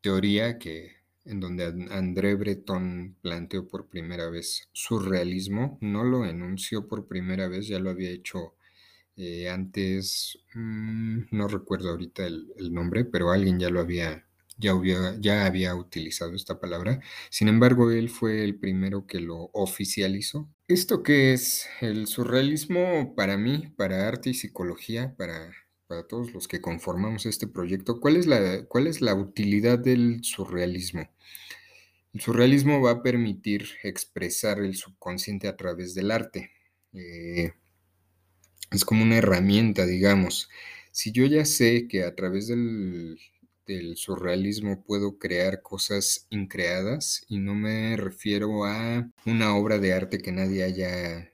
teoría 0.00 0.58
que 0.58 0.96
en 1.24 1.40
donde 1.40 1.64
André 1.90 2.34
Breton 2.34 3.16
planteó 3.22 3.66
por 3.66 3.88
primera 3.88 4.28
vez 4.30 4.68
surrealismo, 4.72 5.78
no 5.80 6.04
lo 6.04 6.24
enunció 6.26 6.86
por 6.88 7.06
primera 7.06 7.48
vez, 7.48 7.66
ya 7.66 7.78
lo 7.78 7.90
había 7.90 8.10
hecho 8.10 8.54
eh, 9.16 9.48
antes, 9.48 10.38
mm, 10.54 11.26
no 11.30 11.48
recuerdo 11.48 11.90
ahorita 11.90 12.26
el, 12.26 12.72
nombre, 12.72 13.04
pero 13.04 13.30
alguien 13.30 13.58
ya 13.60 13.70
lo 13.70 13.80
había 13.80 14.26
ya 14.56 14.70
había, 14.70 15.16
ya 15.18 15.46
había 15.46 15.74
utilizado 15.74 16.34
esta 16.34 16.60
palabra. 16.60 17.00
Sin 17.30 17.48
embargo, 17.48 17.90
él 17.90 18.08
fue 18.08 18.44
el 18.44 18.56
primero 18.56 19.06
que 19.06 19.20
lo 19.20 19.50
oficializó. 19.52 20.48
¿Esto 20.68 21.02
qué 21.02 21.32
es? 21.32 21.66
El 21.80 22.06
surrealismo 22.06 23.14
para 23.16 23.36
mí, 23.36 23.72
para 23.76 24.06
arte 24.06 24.30
y 24.30 24.34
psicología, 24.34 25.14
para, 25.16 25.50
para 25.86 26.06
todos 26.06 26.32
los 26.32 26.48
que 26.48 26.60
conformamos 26.60 27.26
este 27.26 27.46
proyecto, 27.46 28.00
¿cuál 28.00 28.16
es, 28.16 28.26
la, 28.26 28.64
¿cuál 28.66 28.86
es 28.86 29.00
la 29.00 29.14
utilidad 29.14 29.78
del 29.78 30.22
surrealismo? 30.22 31.08
El 32.12 32.20
surrealismo 32.20 32.80
va 32.80 32.92
a 32.92 33.02
permitir 33.02 33.66
expresar 33.82 34.60
el 34.60 34.76
subconsciente 34.76 35.48
a 35.48 35.56
través 35.56 35.94
del 35.94 36.10
arte. 36.10 36.50
Eh, 36.92 37.52
es 38.70 38.84
como 38.84 39.02
una 39.02 39.16
herramienta, 39.16 39.86
digamos. 39.86 40.48
Si 40.92 41.12
yo 41.12 41.26
ya 41.26 41.44
sé 41.44 41.88
que 41.88 42.04
a 42.04 42.14
través 42.14 42.48
del, 42.48 43.18
del 43.66 43.96
surrealismo 43.96 44.84
puedo 44.84 45.18
crear 45.18 45.62
cosas 45.62 46.26
increadas 46.30 47.24
y 47.28 47.38
no 47.38 47.54
me 47.54 47.96
refiero 47.96 48.64
a 48.64 49.10
una 49.26 49.56
obra 49.56 49.78
de 49.78 49.92
arte 49.92 50.18
que 50.18 50.32
nadie 50.32 50.62
haya 50.62 51.33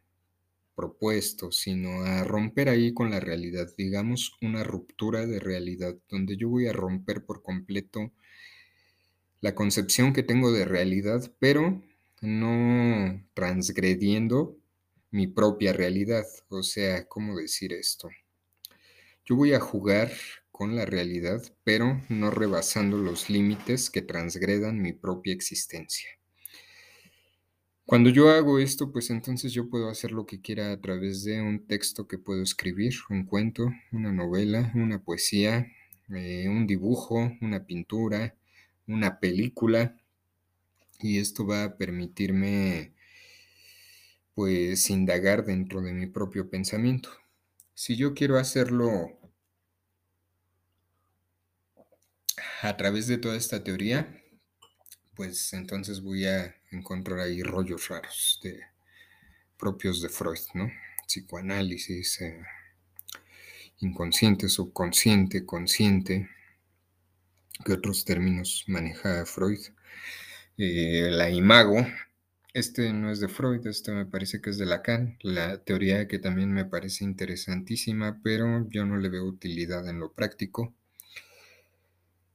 propuesto, 0.81 1.53
sino 1.53 2.05
a 2.05 2.25
romper 2.25 2.71
ahí 2.71 2.95
con 2.95 3.11
la 3.11 3.21
realidad, 3.21 3.69
digamos 3.77 4.39
una 4.41 4.65
ruptura 4.65 5.27
de 5.27 5.39
realidad, 5.39 5.95
donde 6.09 6.39
yo 6.39 6.49
voy 6.49 6.69
a 6.69 6.73
romper 6.73 7.27
por 7.27 7.43
completo 7.43 8.13
la 9.43 9.55
concepción 9.55 10.15
que 10.15 10.23
tengo 10.23 10.53
de 10.53 10.65
realidad, 10.65 11.31
pero 11.39 11.83
no 12.23 13.23
transgrediendo 13.35 14.57
mi 15.11 15.27
propia 15.27 15.75
realidad. 15.75 16.25
O 16.49 16.63
sea, 16.63 17.07
¿cómo 17.07 17.37
decir 17.37 17.75
esto? 17.75 18.09
Yo 19.27 19.37
voy 19.37 19.53
a 19.53 19.61
jugar 19.61 20.11
con 20.51 20.77
la 20.77 20.87
realidad, 20.87 21.43
pero 21.63 22.01
no 22.09 22.31
rebasando 22.31 22.97
los 22.97 23.29
límites 23.29 23.91
que 23.91 24.01
transgredan 24.01 24.81
mi 24.81 24.95
propia 24.95 25.35
existencia. 25.35 26.09
Cuando 27.91 28.09
yo 28.09 28.31
hago 28.31 28.61
esto, 28.61 28.93
pues 28.93 29.11
entonces 29.11 29.53
yo 29.53 29.69
puedo 29.69 29.89
hacer 29.89 30.13
lo 30.13 30.25
que 30.25 30.41
quiera 30.41 30.71
a 30.71 30.81
través 30.81 31.25
de 31.25 31.43
un 31.43 31.67
texto 31.67 32.07
que 32.07 32.19
puedo 32.19 32.41
escribir, 32.41 32.95
un 33.09 33.25
cuento, 33.25 33.69
una 33.91 34.13
novela, 34.13 34.71
una 34.77 35.03
poesía, 35.03 35.67
eh, 36.09 36.49
un 36.49 36.69
dibujo, 36.69 37.33
una 37.41 37.67
pintura, 37.67 38.37
una 38.87 39.19
película. 39.19 39.97
Y 41.01 41.19
esto 41.19 41.45
va 41.45 41.65
a 41.65 41.77
permitirme 41.77 42.95
pues 44.35 44.89
indagar 44.89 45.45
dentro 45.45 45.81
de 45.83 45.93
mi 45.93 46.07
propio 46.07 46.49
pensamiento. 46.49 47.11
Si 47.75 47.97
yo 47.97 48.15
quiero 48.15 48.39
hacerlo 48.39 49.19
a 52.63 52.77
través 52.77 53.09
de 53.09 53.19
toda 53.19 53.35
esta 53.35 53.65
teoría, 53.65 54.20
pues 55.21 55.53
entonces 55.53 56.01
voy 56.01 56.25
a 56.25 56.57
encontrar 56.71 57.19
ahí 57.19 57.43
rollos 57.43 57.89
raros 57.89 58.41
de, 58.43 58.59
propios 59.59 60.01
de 60.01 60.09
Freud, 60.09 60.39
¿no? 60.55 60.73
Psicoanálisis, 61.07 62.23
eh, 62.23 62.41
inconsciente, 63.81 64.49
subconsciente, 64.49 65.45
consciente, 65.45 66.31
¿qué 67.67 67.75
otros 67.75 68.07
términos 68.07 68.65
maneja 68.67 69.27
Freud? 69.27 69.61
Eh, 70.57 71.11
la 71.11 71.29
imago, 71.29 71.87
este 72.55 72.91
no 72.95 73.11
es 73.11 73.21
de 73.21 73.29
Freud, 73.29 73.67
este 73.67 73.93
me 73.93 74.07
parece 74.07 74.41
que 74.41 74.49
es 74.49 74.57
de 74.57 74.65
Lacan, 74.65 75.19
la 75.21 75.63
teoría 75.63 76.09
que 76.09 76.19
también 76.19 76.51
me 76.51 76.65
parece 76.65 77.05
interesantísima, 77.05 78.23
pero 78.25 78.67
yo 78.71 78.87
no 78.87 78.97
le 78.97 79.11
veo 79.11 79.27
utilidad 79.27 79.87
en 79.87 80.01
lo 80.01 80.15
práctico. 80.15 80.75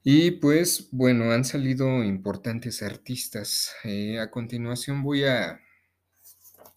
Y 0.08 0.30
pues 0.30 0.90
bueno, 0.92 1.32
han 1.32 1.44
salido 1.44 2.04
importantes 2.04 2.84
artistas. 2.84 3.74
Eh, 3.84 4.20
a 4.20 4.30
continuación 4.30 5.02
voy 5.02 5.24
a, 5.24 5.60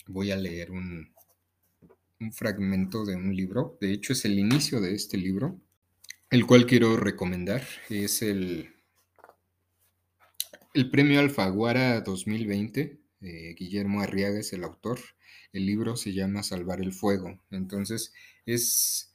voy 0.06 0.30
a 0.30 0.36
leer 0.36 0.70
un, 0.70 1.12
un 2.20 2.32
fragmento 2.32 3.04
de 3.04 3.16
un 3.16 3.36
libro. 3.36 3.76
De 3.82 3.92
hecho, 3.92 4.14
es 4.14 4.24
el 4.24 4.38
inicio 4.38 4.80
de 4.80 4.94
este 4.94 5.18
libro, 5.18 5.60
el 6.30 6.46
cual 6.46 6.64
quiero 6.64 6.96
recomendar. 6.96 7.62
Es 7.90 8.22
el, 8.22 8.74
el 10.72 10.90
Premio 10.90 11.20
Alfaguara 11.20 12.00
2020. 12.00 12.98
Eh, 13.20 13.54
Guillermo 13.58 14.00
Arriaga 14.00 14.40
es 14.40 14.54
el 14.54 14.64
autor. 14.64 15.00
El 15.52 15.66
libro 15.66 15.96
se 15.96 16.14
llama 16.14 16.42
Salvar 16.42 16.80
el 16.80 16.94
Fuego. 16.94 17.38
Entonces, 17.50 18.14
es 18.46 19.07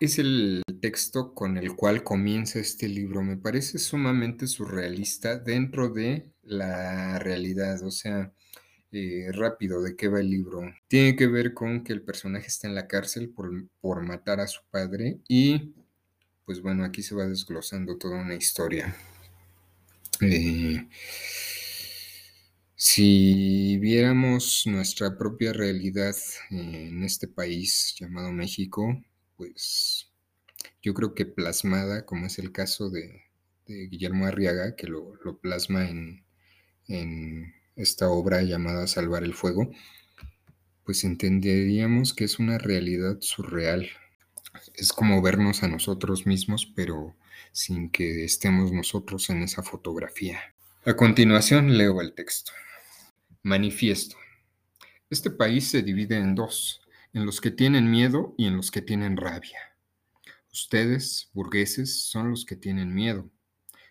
es 0.00 0.18
el 0.18 0.62
texto 0.80 1.34
con 1.34 1.56
el 1.58 1.74
cual 1.74 2.04
comienza 2.04 2.58
este 2.58 2.88
libro. 2.88 3.22
Me 3.22 3.36
parece 3.36 3.78
sumamente 3.78 4.46
surrealista 4.46 5.38
dentro 5.38 5.88
de 5.88 6.32
la 6.42 7.18
realidad. 7.18 7.82
O 7.84 7.90
sea, 7.90 8.32
eh, 8.92 9.28
rápido, 9.32 9.82
¿de 9.82 9.96
qué 9.96 10.08
va 10.08 10.20
el 10.20 10.30
libro? 10.30 10.62
Tiene 10.88 11.16
que 11.16 11.26
ver 11.26 11.54
con 11.54 11.84
que 11.84 11.92
el 11.92 12.02
personaje 12.02 12.46
está 12.46 12.68
en 12.68 12.74
la 12.74 12.86
cárcel 12.86 13.30
por, 13.30 13.50
por 13.80 14.02
matar 14.02 14.40
a 14.40 14.46
su 14.46 14.60
padre 14.70 15.18
y 15.28 15.74
pues 16.46 16.62
bueno, 16.62 16.82
aquí 16.84 17.02
se 17.02 17.14
va 17.14 17.26
desglosando 17.26 17.98
toda 17.98 18.22
una 18.22 18.34
historia. 18.34 18.96
Eh, 20.22 20.88
si 22.74 23.76
viéramos 23.78 24.62
nuestra 24.66 25.18
propia 25.18 25.52
realidad 25.52 26.16
en 26.48 27.04
este 27.04 27.28
país 27.28 27.94
llamado 27.98 28.32
México, 28.32 28.98
pues 29.38 30.10
yo 30.82 30.92
creo 30.92 31.14
que 31.14 31.24
plasmada, 31.24 32.04
como 32.04 32.26
es 32.26 32.38
el 32.38 32.52
caso 32.52 32.90
de, 32.90 33.22
Guillermo 33.66 34.26
Arriaga, 34.26 34.76
que 34.76 34.86
lo, 34.86 35.14
plasma 35.42 35.88
en, 35.88 36.24
en, 36.88 37.54
esta 37.76 38.08
obra 38.08 38.42
llamada 38.42 38.86
Salvar 38.86 39.24
el 39.24 39.34
Fuego, 39.34 39.70
pues 40.84 41.04
entenderíamos 41.04 42.14
que 42.14 42.24
es 42.24 42.38
una 42.38 42.58
realidad 42.58 43.18
surreal. 43.20 43.88
Es 44.74 44.92
como 44.92 45.22
vernos 45.22 45.62
a 45.62 45.68
nosotros 45.68 46.26
mismos, 46.26 46.66
pero 46.74 47.14
sin 47.52 47.90
que 47.90 48.24
estemos 48.24 48.72
nosotros 48.72 49.28
en 49.30 49.42
esa 49.42 49.62
fotografía. 49.62 50.40
A 50.84 50.94
continuación 50.94 51.76
leo 51.76 52.00
el 52.00 52.14
texto. 52.14 52.52
Manifiesto. 53.42 54.16
Este 55.10 55.30
país 55.30 55.68
se 55.68 55.82
divide 55.82 56.16
en 56.16 56.34
dos 56.34 56.80
en 57.18 57.26
los 57.26 57.40
que 57.40 57.50
tienen 57.50 57.90
miedo 57.90 58.32
y 58.38 58.46
en 58.46 58.56
los 58.56 58.70
que 58.70 58.80
tienen 58.80 59.16
rabia. 59.16 59.58
Ustedes, 60.52 61.30
burgueses, 61.32 62.04
son 62.04 62.30
los 62.30 62.44
que 62.44 62.54
tienen 62.54 62.94
miedo. 62.94 63.28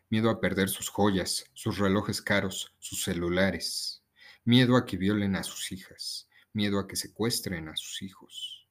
Miedo 0.10 0.30
a 0.30 0.40
perder 0.40 0.70
sus 0.70 0.88
joyas, 0.88 1.44
sus 1.54 1.78
relojes 1.78 2.22
caros, 2.22 2.74
sus 2.80 3.04
celulares. 3.04 4.02
Miedo 4.46 4.78
a 4.78 4.86
que 4.86 4.96
violen 4.96 5.36
a 5.36 5.44
sus 5.44 5.74
hijas. 5.74 6.30
Miedo 6.54 6.80
a 6.80 6.88
que 6.88 6.96
secuestren 6.96 7.68
a 7.68 7.76
sus 7.76 8.02
hijos. 8.02 8.66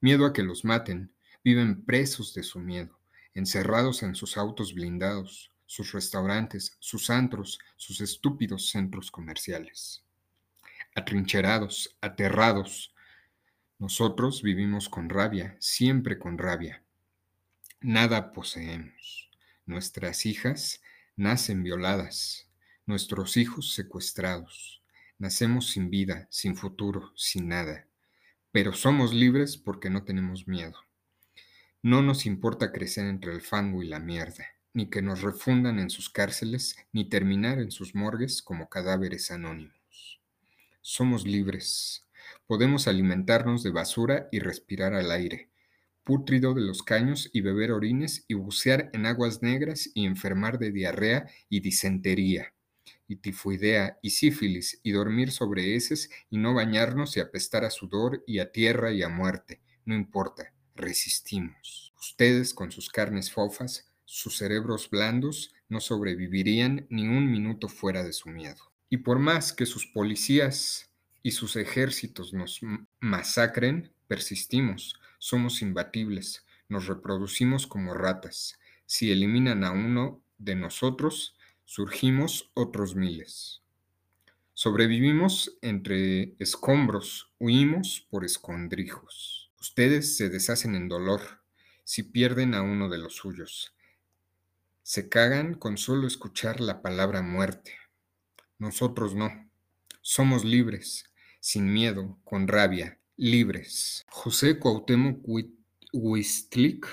Miedo 0.00 0.26
a 0.26 0.32
que 0.32 0.42
los 0.42 0.64
maten. 0.64 1.12
Viven 1.44 1.84
presos 1.84 2.34
de 2.34 2.42
su 2.42 2.58
miedo, 2.58 2.98
encerrados 3.32 4.02
en 4.02 4.16
sus 4.16 4.36
autos 4.36 4.74
blindados, 4.74 5.52
sus 5.66 5.92
restaurantes, 5.92 6.76
sus 6.80 7.10
antros, 7.10 7.60
sus 7.76 8.00
estúpidos 8.00 8.70
centros 8.70 9.12
comerciales. 9.12 10.02
Atrincherados, 10.96 11.96
aterrados, 12.00 12.91
nosotros 13.82 14.42
vivimos 14.42 14.88
con 14.88 15.08
rabia, 15.08 15.56
siempre 15.58 16.16
con 16.16 16.38
rabia. 16.38 16.84
Nada 17.80 18.32
poseemos. 18.32 19.28
Nuestras 19.66 20.24
hijas 20.24 20.80
nacen 21.16 21.64
violadas, 21.64 22.48
nuestros 22.86 23.36
hijos 23.36 23.74
secuestrados. 23.74 24.84
Nacemos 25.18 25.70
sin 25.70 25.90
vida, 25.90 26.28
sin 26.30 26.54
futuro, 26.54 27.10
sin 27.16 27.48
nada. 27.48 27.88
Pero 28.52 28.72
somos 28.72 29.12
libres 29.12 29.56
porque 29.56 29.90
no 29.90 30.04
tenemos 30.04 30.46
miedo. 30.46 30.78
No 31.82 32.02
nos 32.02 32.24
importa 32.24 32.70
crecer 32.70 33.06
entre 33.06 33.32
el 33.32 33.40
fango 33.40 33.82
y 33.82 33.88
la 33.88 33.98
mierda, 33.98 34.46
ni 34.74 34.90
que 34.90 35.02
nos 35.02 35.22
refundan 35.22 35.80
en 35.80 35.90
sus 35.90 36.08
cárceles, 36.08 36.76
ni 36.92 37.08
terminar 37.08 37.58
en 37.58 37.72
sus 37.72 37.96
morgues 37.96 38.42
como 38.42 38.68
cadáveres 38.68 39.32
anónimos. 39.32 40.20
Somos 40.82 41.26
libres, 41.26 42.04
Podemos 42.46 42.88
alimentarnos 42.88 43.62
de 43.62 43.70
basura 43.70 44.28
y 44.32 44.40
respirar 44.40 44.94
al 44.94 45.10
aire, 45.10 45.50
pútrido 46.04 46.54
de 46.54 46.62
los 46.62 46.82
caños 46.82 47.30
y 47.32 47.40
beber 47.40 47.72
orines 47.72 48.24
y 48.28 48.34
bucear 48.34 48.90
en 48.92 49.06
aguas 49.06 49.42
negras 49.42 49.90
y 49.94 50.06
enfermar 50.06 50.58
de 50.58 50.72
diarrea 50.72 51.26
y 51.48 51.60
disentería 51.60 52.52
y 53.12 53.16
tifoidea 53.16 53.98
y 54.02 54.10
sífilis 54.10 54.80
y 54.82 54.92
dormir 54.92 55.30
sobre 55.30 55.74
heces 55.74 56.10
y 56.30 56.38
no 56.38 56.54
bañarnos 56.54 57.16
y 57.16 57.20
apestar 57.20 57.64
a 57.64 57.70
sudor 57.70 58.24
y 58.26 58.38
a 58.38 58.50
tierra 58.52 58.92
y 58.92 59.02
a 59.02 59.08
muerte. 59.08 59.60
No 59.84 59.94
importa, 59.94 60.54
resistimos. 60.74 61.92
Ustedes 62.00 62.54
con 62.54 62.72
sus 62.72 62.88
carnes 62.88 63.30
fofas, 63.30 63.92
sus 64.04 64.38
cerebros 64.38 64.90
blandos, 64.90 65.52
no 65.68 65.80
sobrevivirían 65.80 66.86
ni 66.90 67.06
un 67.06 67.30
minuto 67.30 67.68
fuera 67.68 68.02
de 68.02 68.12
su 68.12 68.28
miedo. 68.28 68.72
Y 68.88 68.98
por 68.98 69.18
más 69.18 69.52
que 69.52 69.66
sus 69.66 69.86
policías 69.86 70.91
y 71.22 71.32
sus 71.32 71.56
ejércitos 71.56 72.32
nos 72.32 72.60
masacren, 73.00 73.92
persistimos, 74.08 75.00
somos 75.18 75.62
imbatibles, 75.62 76.44
nos 76.68 76.86
reproducimos 76.86 77.66
como 77.66 77.94
ratas, 77.94 78.58
Si 78.86 79.10
eliminan 79.10 79.64
a 79.64 79.70
uno 79.70 80.22
de 80.36 80.54
nosotros, 80.54 81.34
surgimos 81.64 82.50
otros 82.52 82.94
miles. 82.94 83.62
Sobrevivimos 84.52 85.56
entre 85.62 86.34
escombros, 86.38 87.32
huimos 87.38 88.06
por 88.10 88.24
escondrijos. 88.24 89.50
Ustedes 89.60 90.16
se 90.16 90.28
deshacen 90.28 90.74
en 90.74 90.88
dolor 90.88 91.22
si 91.84 92.02
pierden 92.02 92.54
a 92.54 92.62
uno 92.62 92.88
de 92.88 92.98
los 92.98 93.16
suyos. 93.16 93.74
Se 94.82 95.08
cagan 95.08 95.54
con 95.54 95.78
solo 95.78 96.06
escuchar 96.06 96.60
la 96.60 96.82
palabra 96.82 97.22
muerte. 97.22 97.76
Nosotros 98.58 99.14
no. 99.14 99.48
Somos 100.02 100.44
libres, 100.44 101.04
sin 101.42 101.72
miedo, 101.72 102.20
con 102.22 102.46
rabia, 102.46 103.00
libres. 103.16 104.04
José 104.08 104.60
Cuauhtémoc 104.60 105.26
Huistlic, 105.92 106.86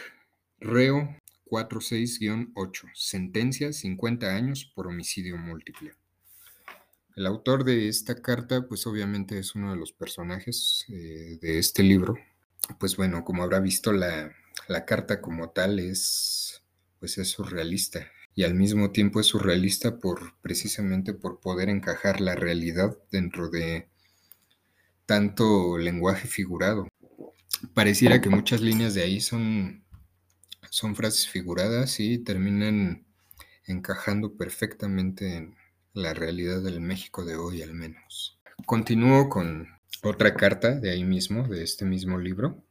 reo 0.59 1.15
46-8, 1.45 2.89
sentencia 2.95 3.71
50 3.71 4.35
años 4.35 4.65
por 4.73 4.87
homicidio 4.87 5.37
múltiple. 5.37 5.93
El 7.15 7.27
autor 7.27 7.63
de 7.63 7.89
esta 7.89 8.23
carta, 8.23 8.67
pues 8.67 8.87
obviamente 8.87 9.37
es 9.37 9.53
uno 9.53 9.71
de 9.71 9.77
los 9.77 9.93
personajes 9.93 10.83
eh, 10.89 11.37
de 11.39 11.59
este 11.59 11.83
libro. 11.83 12.17
Pues 12.79 12.97
bueno, 12.97 13.23
como 13.23 13.43
habrá 13.43 13.59
visto, 13.59 13.93
la, 13.93 14.33
la 14.67 14.83
carta 14.83 15.21
como 15.21 15.51
tal 15.51 15.77
es, 15.77 16.63
pues 16.99 17.19
es 17.19 17.29
surrealista 17.29 18.07
y 18.33 18.45
al 18.45 18.55
mismo 18.55 18.89
tiempo 18.89 19.19
es 19.19 19.27
surrealista 19.27 19.99
por 19.99 20.39
precisamente 20.41 21.13
por 21.13 21.39
poder 21.39 21.69
encajar 21.69 22.19
la 22.19 22.33
realidad 22.33 22.97
dentro 23.11 23.49
de 23.49 23.88
tanto 25.09 25.79
lenguaje 25.79 26.27
figurado. 26.27 26.87
Pareciera 27.73 28.21
que 28.21 28.29
muchas 28.29 28.61
líneas 28.61 28.93
de 28.93 29.01
ahí 29.01 29.21
son 29.21 29.83
son 30.69 30.95
frases 30.95 31.27
figuradas 31.27 31.99
y 31.99 32.19
terminan 32.19 33.07
encajando 33.65 34.37
perfectamente 34.37 35.35
en 35.35 35.55
la 35.93 36.13
realidad 36.13 36.61
del 36.61 36.79
México 36.79 37.25
de 37.25 37.37
hoy 37.37 37.63
al 37.63 37.73
menos. 37.73 38.39
Continúo 38.67 39.29
con 39.29 39.69
otra 40.03 40.35
carta 40.35 40.79
de 40.79 40.91
ahí 40.91 41.03
mismo, 41.03 41.47
de 41.47 41.63
este 41.63 41.85
mismo 41.85 42.19
libro. 42.19 42.63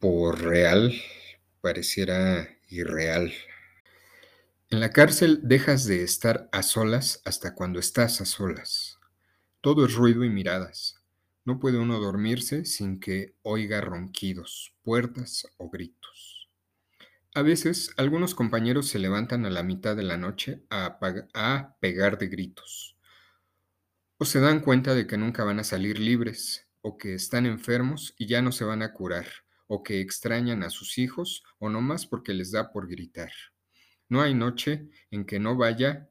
Por 0.00 0.42
real 0.42 0.92
pareciera 1.62 2.46
irreal. 2.68 3.32
En 4.68 4.80
la 4.80 4.90
cárcel 4.90 5.40
dejas 5.44 5.86
de 5.86 6.02
estar 6.02 6.50
a 6.52 6.62
solas 6.62 7.22
hasta 7.24 7.54
cuando 7.54 7.80
estás 7.80 8.20
a 8.20 8.26
solas. 8.26 8.98
Todo 9.62 9.86
es 9.86 9.94
ruido 9.94 10.24
y 10.24 10.28
miradas. 10.28 10.99
No 11.44 11.58
puede 11.58 11.78
uno 11.78 11.98
dormirse 11.98 12.64
sin 12.64 13.00
que 13.00 13.34
oiga 13.42 13.80
ronquidos, 13.80 14.74
puertas 14.82 15.48
o 15.56 15.70
gritos. 15.70 16.48
A 17.32 17.42
veces, 17.42 17.94
algunos 17.96 18.34
compañeros 18.34 18.88
se 18.88 18.98
levantan 18.98 19.46
a 19.46 19.50
la 19.50 19.62
mitad 19.62 19.96
de 19.96 20.02
la 20.02 20.16
noche 20.16 20.64
a, 20.68 20.98
a, 21.32 21.76
pegar 21.78 22.18
de 22.18 22.26
gritos. 22.26 22.96
O 24.18 24.24
se 24.24 24.40
dan 24.40 24.60
cuenta 24.60 24.94
de 24.94 25.06
que 25.06 25.16
nunca 25.16 25.44
van 25.44 25.60
a 25.60 25.64
salir 25.64 26.00
libres, 26.00 26.68
o 26.82 26.98
que 26.98 27.14
están 27.14 27.46
enfermos 27.46 28.14
y 28.18 28.26
ya 28.26 28.42
no 28.42 28.50
se 28.50 28.64
van 28.64 28.82
a 28.82 28.92
curar, 28.92 29.26
o 29.68 29.84
que 29.84 30.00
extrañan 30.00 30.64
a 30.64 30.70
sus 30.70 30.98
hijos, 30.98 31.44
o 31.58 31.70
no 31.70 31.80
más 31.80 32.04
porque 32.04 32.34
les 32.34 32.50
da 32.50 32.72
por 32.72 32.88
gritar. 32.88 33.30
No 34.08 34.22
hay 34.22 34.34
noche 34.34 34.90
en 35.12 35.24
que 35.24 35.38
no 35.38 35.56
vaya, 35.56 36.10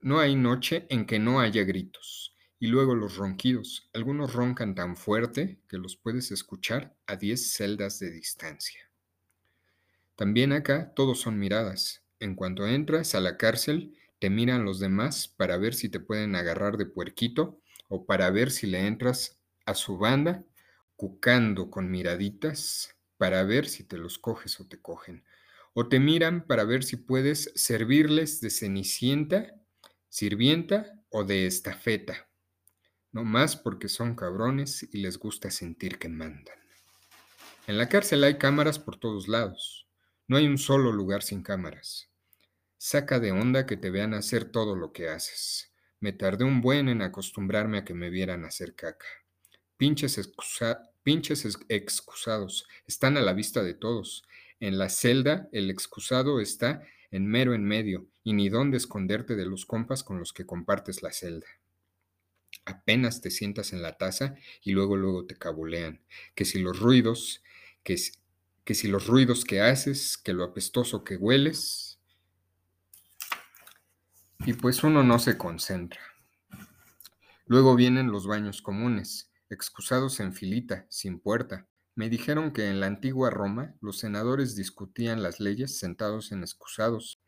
no 0.00 0.18
hay 0.18 0.34
noche 0.34 0.86
en 0.88 1.04
que 1.04 1.18
no 1.18 1.40
haya 1.40 1.62
gritos. 1.64 2.34
Y 2.60 2.66
luego 2.68 2.94
los 2.94 3.16
ronquidos. 3.16 3.88
Algunos 3.94 4.32
roncan 4.32 4.74
tan 4.74 4.96
fuerte 4.96 5.60
que 5.68 5.78
los 5.78 5.96
puedes 5.96 6.30
escuchar 6.32 6.96
a 7.06 7.16
diez 7.16 7.52
celdas 7.52 7.98
de 8.00 8.10
distancia. 8.10 8.90
También 10.16 10.52
acá 10.52 10.92
todos 10.94 11.20
son 11.20 11.38
miradas. 11.38 12.02
En 12.18 12.34
cuanto 12.34 12.66
entras 12.66 13.14
a 13.14 13.20
la 13.20 13.36
cárcel, 13.36 13.96
te 14.18 14.30
miran 14.30 14.64
los 14.64 14.80
demás 14.80 15.28
para 15.28 15.56
ver 15.56 15.74
si 15.74 15.88
te 15.88 16.00
pueden 16.00 16.34
agarrar 16.34 16.76
de 16.76 16.86
puerquito 16.86 17.60
o 17.88 18.04
para 18.04 18.28
ver 18.30 18.50
si 18.50 18.66
le 18.66 18.86
entras 18.86 19.38
a 19.64 19.74
su 19.74 19.96
banda, 19.96 20.44
cucando 20.96 21.70
con 21.70 21.90
miraditas 21.90 22.96
para 23.16 23.44
ver 23.44 23.68
si 23.68 23.84
te 23.84 23.96
los 23.96 24.18
coges 24.18 24.58
o 24.58 24.66
te 24.66 24.80
cogen. 24.80 25.24
O 25.74 25.88
te 25.88 26.00
miran 26.00 26.44
para 26.46 26.64
ver 26.64 26.82
si 26.82 26.96
puedes 26.96 27.52
servirles 27.54 28.40
de 28.40 28.50
cenicienta, 28.50 29.54
sirvienta 30.08 31.00
o 31.10 31.22
de 31.22 31.46
estafeta. 31.46 32.27
No 33.12 33.24
más 33.24 33.56
porque 33.56 33.88
son 33.88 34.14
cabrones 34.14 34.88
y 34.92 34.98
les 34.98 35.18
gusta 35.18 35.50
sentir 35.50 35.98
que 35.98 36.08
mandan. 36.08 36.58
En 37.66 37.78
la 37.78 37.88
cárcel 37.88 38.24
hay 38.24 38.38
cámaras 38.38 38.78
por 38.78 38.96
todos 38.96 39.28
lados. 39.28 39.86
No 40.26 40.36
hay 40.36 40.46
un 40.46 40.58
solo 40.58 40.92
lugar 40.92 41.22
sin 41.22 41.42
cámaras. 41.42 42.08
Saca 42.76 43.18
de 43.18 43.32
onda 43.32 43.66
que 43.66 43.76
te 43.76 43.90
vean 43.90 44.14
hacer 44.14 44.44
todo 44.46 44.76
lo 44.76 44.92
que 44.92 45.08
haces. 45.08 45.72
Me 46.00 46.12
tardé 46.12 46.44
un 46.44 46.60
buen 46.60 46.88
en 46.88 47.02
acostumbrarme 47.02 47.78
a 47.78 47.84
que 47.84 47.94
me 47.94 48.08
vieran 48.08 48.44
hacer 48.44 48.74
caca. 48.74 49.06
Pinches, 49.76 50.18
excusados 51.68 52.66
están 52.86 53.16
a 53.16 53.20
la 53.20 53.32
vista 53.32 53.62
de 53.62 53.74
todos. 53.74 54.24
En 54.60 54.78
la 54.78 54.88
celda 54.88 55.48
el 55.52 55.70
excusado 55.70 56.40
está 56.40 56.82
en 57.10 57.26
mero 57.26 57.54
en 57.54 57.64
medio 57.64 58.06
y 58.22 58.32
ni 58.32 58.48
dónde 58.48 58.76
esconderte 58.76 59.34
de 59.34 59.46
los 59.46 59.66
compas 59.66 60.02
con 60.02 60.18
los 60.18 60.32
que 60.32 60.46
compartes 60.46 61.02
la 61.02 61.12
celda. 61.12 61.46
Apenas 62.68 63.22
te 63.22 63.30
sientas 63.30 63.72
en 63.72 63.80
la 63.80 63.96
taza 63.96 64.34
y 64.62 64.72
luego 64.72 64.94
luego 64.94 65.24
te 65.24 65.38
cabulean, 65.38 66.02
que 66.34 66.44
si 66.44 66.58
los 66.58 66.78
ruidos, 66.78 67.42
que, 67.82 67.96
que 68.64 68.74
si 68.74 68.88
los 68.88 69.06
ruidos 69.06 69.46
que 69.46 69.62
haces, 69.62 70.18
que 70.18 70.34
lo 70.34 70.44
apestoso 70.44 71.02
que 71.02 71.16
hueles, 71.16 71.98
y 74.44 74.52
pues 74.52 74.84
uno 74.84 75.02
no 75.02 75.18
se 75.18 75.38
concentra. 75.38 76.00
Luego 77.46 77.74
vienen 77.74 78.12
los 78.12 78.26
baños 78.26 78.60
comunes, 78.60 79.32
excusados 79.48 80.20
en 80.20 80.34
filita, 80.34 80.84
sin 80.90 81.20
puerta. 81.20 81.66
Me 81.94 82.10
dijeron 82.10 82.52
que 82.52 82.68
en 82.68 82.80
la 82.80 82.86
antigua 82.86 83.30
Roma 83.30 83.76
los 83.80 83.98
senadores 83.98 84.56
discutían 84.56 85.22
las 85.22 85.40
leyes 85.40 85.78
sentados 85.78 86.32
en 86.32 86.42
excusados. 86.42 87.22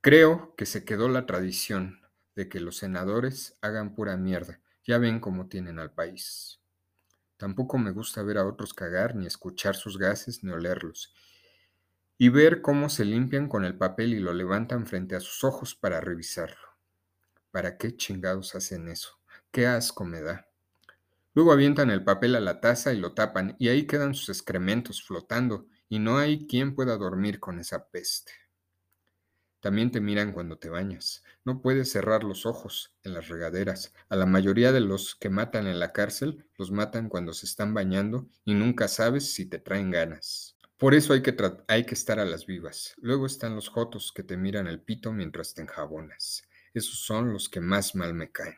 Creo 0.00 0.56
que 0.56 0.66
se 0.66 0.84
quedó 0.84 1.08
la 1.08 1.24
tradición 1.26 1.99
de 2.34 2.48
que 2.48 2.60
los 2.60 2.76
senadores 2.76 3.58
hagan 3.60 3.94
pura 3.94 4.16
mierda. 4.16 4.60
Ya 4.84 4.98
ven 4.98 5.20
cómo 5.20 5.48
tienen 5.48 5.78
al 5.78 5.92
país. 5.92 6.60
Tampoco 7.36 7.78
me 7.78 7.90
gusta 7.90 8.22
ver 8.22 8.38
a 8.38 8.46
otros 8.46 8.74
cagar, 8.74 9.16
ni 9.16 9.26
escuchar 9.26 9.74
sus 9.74 9.98
gases, 9.98 10.44
ni 10.44 10.50
olerlos. 10.50 11.14
Y 12.18 12.28
ver 12.28 12.60
cómo 12.60 12.90
se 12.90 13.04
limpian 13.04 13.48
con 13.48 13.64
el 13.64 13.78
papel 13.78 14.12
y 14.12 14.20
lo 14.20 14.34
levantan 14.34 14.86
frente 14.86 15.16
a 15.16 15.20
sus 15.20 15.42
ojos 15.44 15.74
para 15.74 16.00
revisarlo. 16.00 16.68
¿Para 17.50 17.78
qué 17.78 17.96
chingados 17.96 18.54
hacen 18.54 18.88
eso? 18.88 19.18
Qué 19.50 19.66
asco 19.66 20.04
me 20.04 20.20
da. 20.20 20.48
Luego 21.32 21.52
avientan 21.52 21.90
el 21.90 22.04
papel 22.04 22.36
a 22.36 22.40
la 22.40 22.60
taza 22.60 22.92
y 22.92 22.98
lo 22.98 23.14
tapan, 23.14 23.56
y 23.58 23.68
ahí 23.68 23.86
quedan 23.86 24.14
sus 24.14 24.28
excrementos 24.28 25.02
flotando, 25.02 25.66
y 25.88 25.98
no 25.98 26.18
hay 26.18 26.46
quien 26.46 26.74
pueda 26.74 26.96
dormir 26.96 27.40
con 27.40 27.58
esa 27.58 27.88
peste. 27.88 28.32
También 29.60 29.90
te 29.90 30.00
miran 30.00 30.32
cuando 30.32 30.58
te 30.58 30.70
bañas. 30.70 31.22
No 31.44 31.60
puedes 31.60 31.92
cerrar 31.92 32.24
los 32.24 32.46
ojos 32.46 32.96
en 33.02 33.12
las 33.12 33.28
regaderas. 33.28 33.92
A 34.08 34.16
la 34.16 34.26
mayoría 34.26 34.72
de 34.72 34.80
los 34.80 35.14
que 35.14 35.28
matan 35.28 35.66
en 35.66 35.78
la 35.78 35.92
cárcel 35.92 36.46
los 36.56 36.70
matan 36.70 37.08
cuando 37.08 37.34
se 37.34 37.46
están 37.46 37.74
bañando 37.74 38.28
y 38.44 38.54
nunca 38.54 38.88
sabes 38.88 39.32
si 39.32 39.46
te 39.46 39.58
traen 39.58 39.90
ganas. 39.90 40.56
Por 40.78 40.94
eso 40.94 41.12
hay 41.12 41.20
que, 41.22 41.36
hay 41.68 41.84
que 41.84 41.94
estar 41.94 42.18
a 42.18 42.24
las 42.24 42.46
vivas. 42.46 42.94
Luego 42.96 43.26
están 43.26 43.54
los 43.54 43.68
jotos 43.68 44.12
que 44.14 44.22
te 44.22 44.38
miran 44.38 44.66
el 44.66 44.80
pito 44.80 45.12
mientras 45.12 45.52
te 45.52 45.60
enjabonas. 45.60 46.42
Esos 46.72 47.00
son 47.00 47.32
los 47.34 47.50
que 47.50 47.60
más 47.60 47.94
mal 47.94 48.14
me 48.14 48.32
caen. 48.32 48.56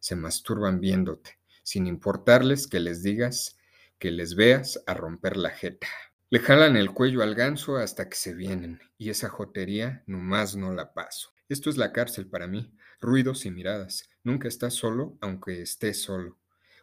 Se 0.00 0.14
masturban 0.14 0.78
viéndote, 0.78 1.38
sin 1.62 1.86
importarles 1.86 2.66
que 2.66 2.80
les 2.80 3.02
digas, 3.02 3.56
que 3.98 4.10
les 4.10 4.34
veas 4.34 4.82
a 4.86 4.92
romper 4.92 5.38
la 5.38 5.48
jeta. 5.48 5.88
Le 6.34 6.40
jalan 6.40 6.76
el 6.76 6.90
cuello 6.90 7.22
al 7.22 7.36
ganso 7.36 7.76
hasta 7.76 8.08
que 8.08 8.16
se 8.16 8.34
vienen, 8.34 8.80
y 8.98 9.10
esa 9.10 9.28
jotería 9.28 10.02
nomás 10.08 10.56
no 10.56 10.72
la 10.72 10.92
paso. 10.92 11.32
Esto 11.48 11.70
es 11.70 11.76
la 11.76 11.92
cárcel 11.92 12.26
para 12.26 12.48
mí, 12.48 12.74
ruidos 13.00 13.46
y 13.46 13.52
miradas. 13.52 14.10
Nunca 14.24 14.48
estás 14.48 14.74
solo, 14.74 15.16
aunque 15.20 15.62
estés 15.62 16.02
solo. 16.02 16.36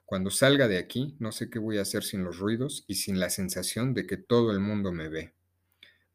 Cuando 0.05 0.31
salga 0.31 0.69
de 0.69 0.77
aquí, 0.77 1.17
no 1.19 1.33
sé 1.33 1.49
qué 1.49 1.59
voy 1.59 1.79
a 1.79 1.81
hacer 1.81 2.05
sin 2.05 2.23
los 2.23 2.39
ruidos 2.39 2.85
y 2.87 2.95
sin 2.95 3.19
la 3.19 3.29
sensación 3.29 3.93
de 3.93 4.07
que 4.07 4.15
todo 4.15 4.51
el 4.51 4.61
mundo 4.61 4.93
me 4.93 5.09
ve. 5.09 5.33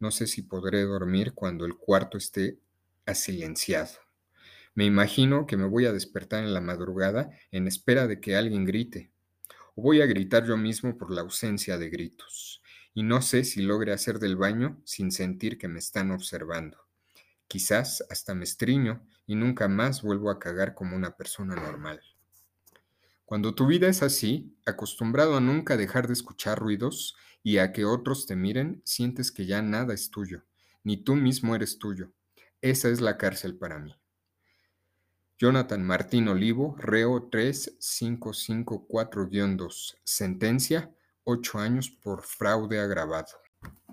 No 0.01 0.11
sé 0.11 0.27
si 0.27 0.41
podré 0.41 0.85
dormir 0.85 1.35
cuando 1.35 1.67
el 1.67 1.77
cuarto 1.77 2.17
esté 2.17 2.59
asilenciado. 3.05 3.99
Me 4.75 4.87
imagino 4.87 5.47
que 5.47 5.59
me 5.59 5.69
voy 5.69 5.85
a 5.85 5.93
despertar 5.93 6.43
en 6.43 6.55
la 6.55 6.63
madrugada 6.63 7.29
en 7.51 7.67
espera 7.69 8.07
de 8.07 8.19
que 8.19 8.35
alguien 8.35 8.65
grite. 8.65 9.13
O 9.75 9.83
voy 9.83 10.01
a 10.01 10.07
gritar 10.07 10.47
yo 10.47 10.57
mismo 10.57 10.97
por 10.97 11.11
la 11.11 11.21
ausencia 11.21 11.77
de 11.77 11.91
gritos 11.91 12.63
y 12.97 13.05
no 13.05 13.21
sé 13.21 13.45
si 13.45 13.61
logre 13.61 13.93
hacer 13.93 14.19
del 14.19 14.37
baño 14.37 14.81
sin 14.85 15.13
sentir 15.13 15.59
que 15.59 15.69
me 15.69 15.79
están 15.79 16.11
observando. 16.11 16.79
Quizás 17.47 18.03
hasta 18.09 18.35
me 18.35 18.45
estriño 18.45 19.07
y 19.27 19.35
nunca 19.35 19.69
más 19.69 20.01
vuelvo 20.01 20.31
a 20.31 20.39
cagar 20.39 20.73
como 20.73 20.97
una 20.97 21.15
persona 21.15 21.57
normal. 21.57 22.01
Cuando 23.27 23.55
tu 23.55 23.67
vida 23.67 23.87
es 23.87 24.03
así, 24.03 24.57
acostumbrado 24.65 25.37
a 25.37 25.43
nunca 25.43 25.77
dejar 25.77 26.07
de 26.07 26.15
escuchar 26.15 26.59
ruidos 26.59 27.19
y 27.43 27.59
a 27.59 27.75
que 27.75 27.85
otros 27.85 28.25
te 28.25 28.35
miren, 28.35 28.81
sientes 28.87 29.31
que 29.31 29.45
ya 29.45 29.61
nada 29.61 29.93
es 29.93 30.11
tuyo. 30.11 30.45
ni 30.83 30.97
tú 30.97 31.17
mismo 31.17 31.55
eres 31.55 31.79
tuyo. 31.79 32.15
Esa 32.63 32.89
es 32.89 33.03
la 33.03 33.19
cárcel 33.19 33.59
para 33.59 33.79
mí. 33.79 33.95
Jonathan 35.39 35.85
Martín 35.85 36.29
Olivo, 36.29 36.77
reo 36.79 37.31
3554-2, 37.31 39.99
sentencia, 40.03 40.97
8 41.27 41.59
años 41.59 41.91
por 41.91 42.23
fraude 42.23 42.81
agravado. 42.81 43.29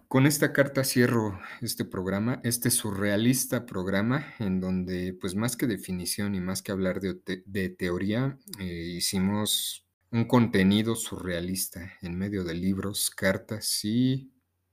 Con 0.08 0.28
esta 0.28 0.54
carta 0.54 0.84
cierro 0.84 1.39
este 1.62 1.86
programa, 1.86 2.39
este 2.43 2.69
surrealista 2.69 3.65
programa, 3.65 4.36
en 4.38 4.62
donde, 4.62 5.17
pues 5.19 5.34
más 5.34 5.58
que 5.58 5.65
definición 5.65 6.36
y 6.36 6.39
más 6.39 6.62
que 6.62 6.72
hablar 6.72 7.00
de, 7.00 7.19
de 7.46 7.69
teoría, 7.69 8.38
eh, 8.60 8.93
hicimos 8.96 9.88
un 10.12 10.26
contenido 10.26 10.96
surrealista 10.96 11.93
en 12.04 12.15
medio 12.15 12.43
de 12.43 12.54
libros, 12.54 13.10
cartas 13.10 13.84
y 13.84 14.32